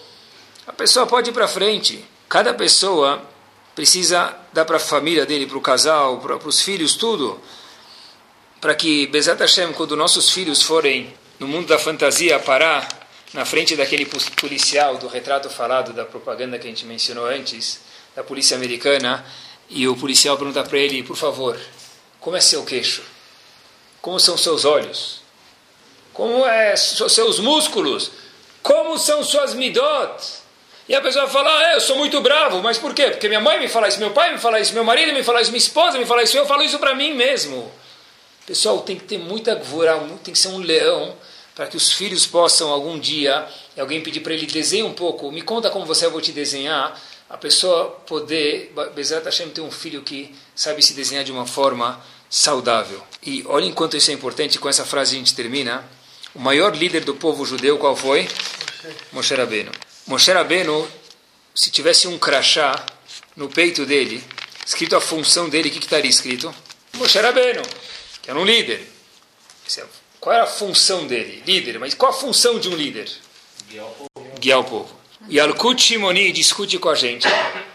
[0.66, 2.04] a pessoa pode ir para frente.
[2.28, 3.20] Cada pessoa
[3.74, 7.40] precisa dar para a família dele, para o casal, para os filhos, tudo
[8.60, 12.86] para que, Bezat Hashem, quando nossos filhos forem no mundo da fantasia parar
[13.32, 14.06] na frente daquele
[14.40, 17.80] policial do retrato falado da propaganda que a gente mencionou antes,
[18.14, 19.24] da polícia americana,
[19.68, 21.58] e o policial pergunta para ele, por favor,
[22.18, 23.02] como é seu queixo?
[24.02, 25.20] Como são seus olhos?
[26.12, 28.10] Como é seus músculos?
[28.62, 30.40] Como são suas midot?
[30.88, 33.10] E a pessoa fala, ah, eu sou muito bravo, mas por quê?
[33.10, 35.40] Porque minha mãe me fala isso, meu pai me fala isso, meu marido me fala
[35.40, 37.70] isso, minha esposa me fala isso, eu falo isso para mim mesmo.
[38.44, 41.16] Pessoal, tem que ter muita gvura, tem que ser um leão
[41.60, 43.46] para que os filhos possam algum dia,
[43.78, 46.98] alguém pedir para ele desenhar um pouco, me conta como você eu vou te desenhar,
[47.28, 52.02] a pessoa poder, Bezerra Hashem ter um filho que sabe se desenhar de uma forma
[52.30, 53.04] saudável.
[53.22, 55.84] E olha enquanto isso é importante, com essa frase a gente termina.
[56.34, 58.26] O maior líder do povo judeu qual foi?
[59.12, 59.70] Moshe Rabbeinu.
[60.06, 60.88] Moshe Rabbeinu,
[61.54, 62.86] se tivesse um crachá
[63.36, 64.24] no peito dele,
[64.64, 66.54] escrito a função dele, o que, que estaria escrito?
[66.94, 67.60] Moshe Rabbeinu
[68.22, 68.80] que era um líder.
[69.68, 69.84] Esse é
[70.20, 71.42] Qual era a função dele?
[71.46, 73.10] Líder, mas qual a função de um líder?
[74.38, 75.00] Guiar o povo.
[75.28, 77.26] E Alkut Shimoni discute com a gente.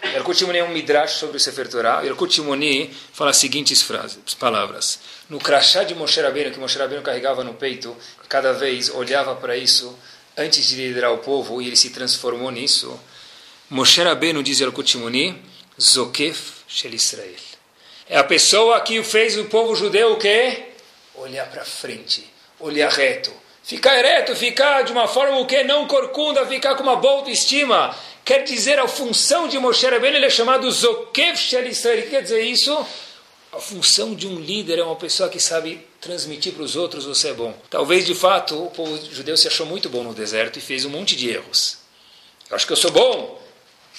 [0.04, 2.02] Yalkut Shimoni é um midrash sobre o Sefer Torah.
[2.04, 5.00] Yalkut Shimoni fala as seguintes frases, palavras.
[5.30, 7.96] No crachá de Moshe Rabbeinu, que Moshe Rabbeinu carregava no peito,
[8.28, 9.98] cada vez olhava para isso
[10.38, 13.00] antes de liderar o povo e ele se transformou nisso.
[13.70, 15.42] Moshe Rabbeinu, diz Yalkut Shimoni,
[15.82, 17.36] Zokef Shel Israel.
[18.08, 20.70] É a pessoa que fez o povo judeu o quê?
[21.16, 22.28] Olhar para frente,
[22.66, 23.32] olhar reto
[23.66, 27.98] Ficar ereto, ficar de uma forma o que não corcunda, ficar com uma boa autoestima.
[28.24, 31.98] Quer dizer, a função de Moshe Rabbeinu ele é chamado Zokev Shel Israel.
[31.98, 32.72] O que quer dizer isso?
[33.52, 37.30] A função de um líder é uma pessoa que sabe transmitir para os outros você
[37.30, 37.56] é bom.
[37.68, 40.90] Talvez, de fato, o povo judeu se achou muito bom no deserto e fez um
[40.92, 41.80] monte de erros.
[42.48, 43.42] Eu acho que eu sou bom.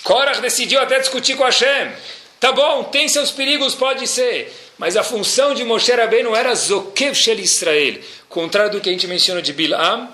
[0.04, 1.92] Korach decidiu até discutir com Hashem.
[2.39, 4.53] Tá bom, tem seus perigos, pode ser.
[4.78, 7.99] Mas a função de Moshe Rabbeinu era Zokev Shel Israel.
[8.28, 10.09] Contrário do que a gente menciona de Bilam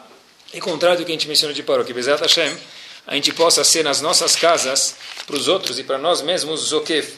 [0.54, 1.82] e contrário do que a gente menciona de Paró.
[1.82, 2.56] Que Bezat Hashem,
[3.06, 4.94] a gente possa ser nas nossas casas,
[5.26, 7.08] para os outros e para nós mesmos, Zokev.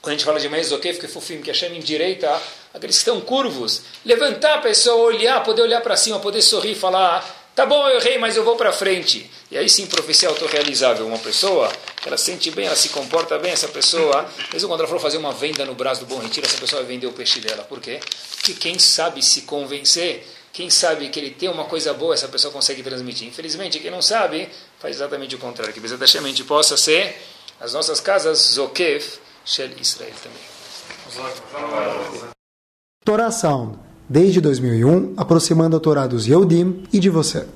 [0.00, 2.30] Quando a gente fala de mais Zokev, que Fufim, que Hashem endireita
[2.72, 3.82] aqueles que estão curvos.
[4.04, 8.18] Levantar a pessoa, olhar, poder olhar para cima, poder sorrir, falar Tá bom, eu errei,
[8.18, 9.30] mas eu vou para frente.
[9.48, 11.06] E aí sim, profecia autorrealizável.
[11.06, 11.70] Uma pessoa,
[12.04, 15.32] ela sente bem, ela se comporta bem, essa pessoa, mesmo quando ela for fazer uma
[15.32, 17.62] venda no braço do Bom Retiro, essa pessoa vai vender o peixe dela.
[17.62, 18.00] Por quê?
[18.36, 22.52] Porque quem sabe se convencer, quem sabe que ele tem uma coisa boa, essa pessoa
[22.52, 23.28] consegue transmitir.
[23.28, 24.48] Infelizmente, quem não sabe,
[24.80, 25.72] faz exatamente o contrário.
[25.72, 27.16] Que gente possa ser,
[27.60, 29.04] as nossas casas, Zokev,
[29.44, 30.42] Shel Israel também.
[33.30, 36.26] Sound desde 2001, aproximando a Torá dos
[36.92, 37.46] e de você.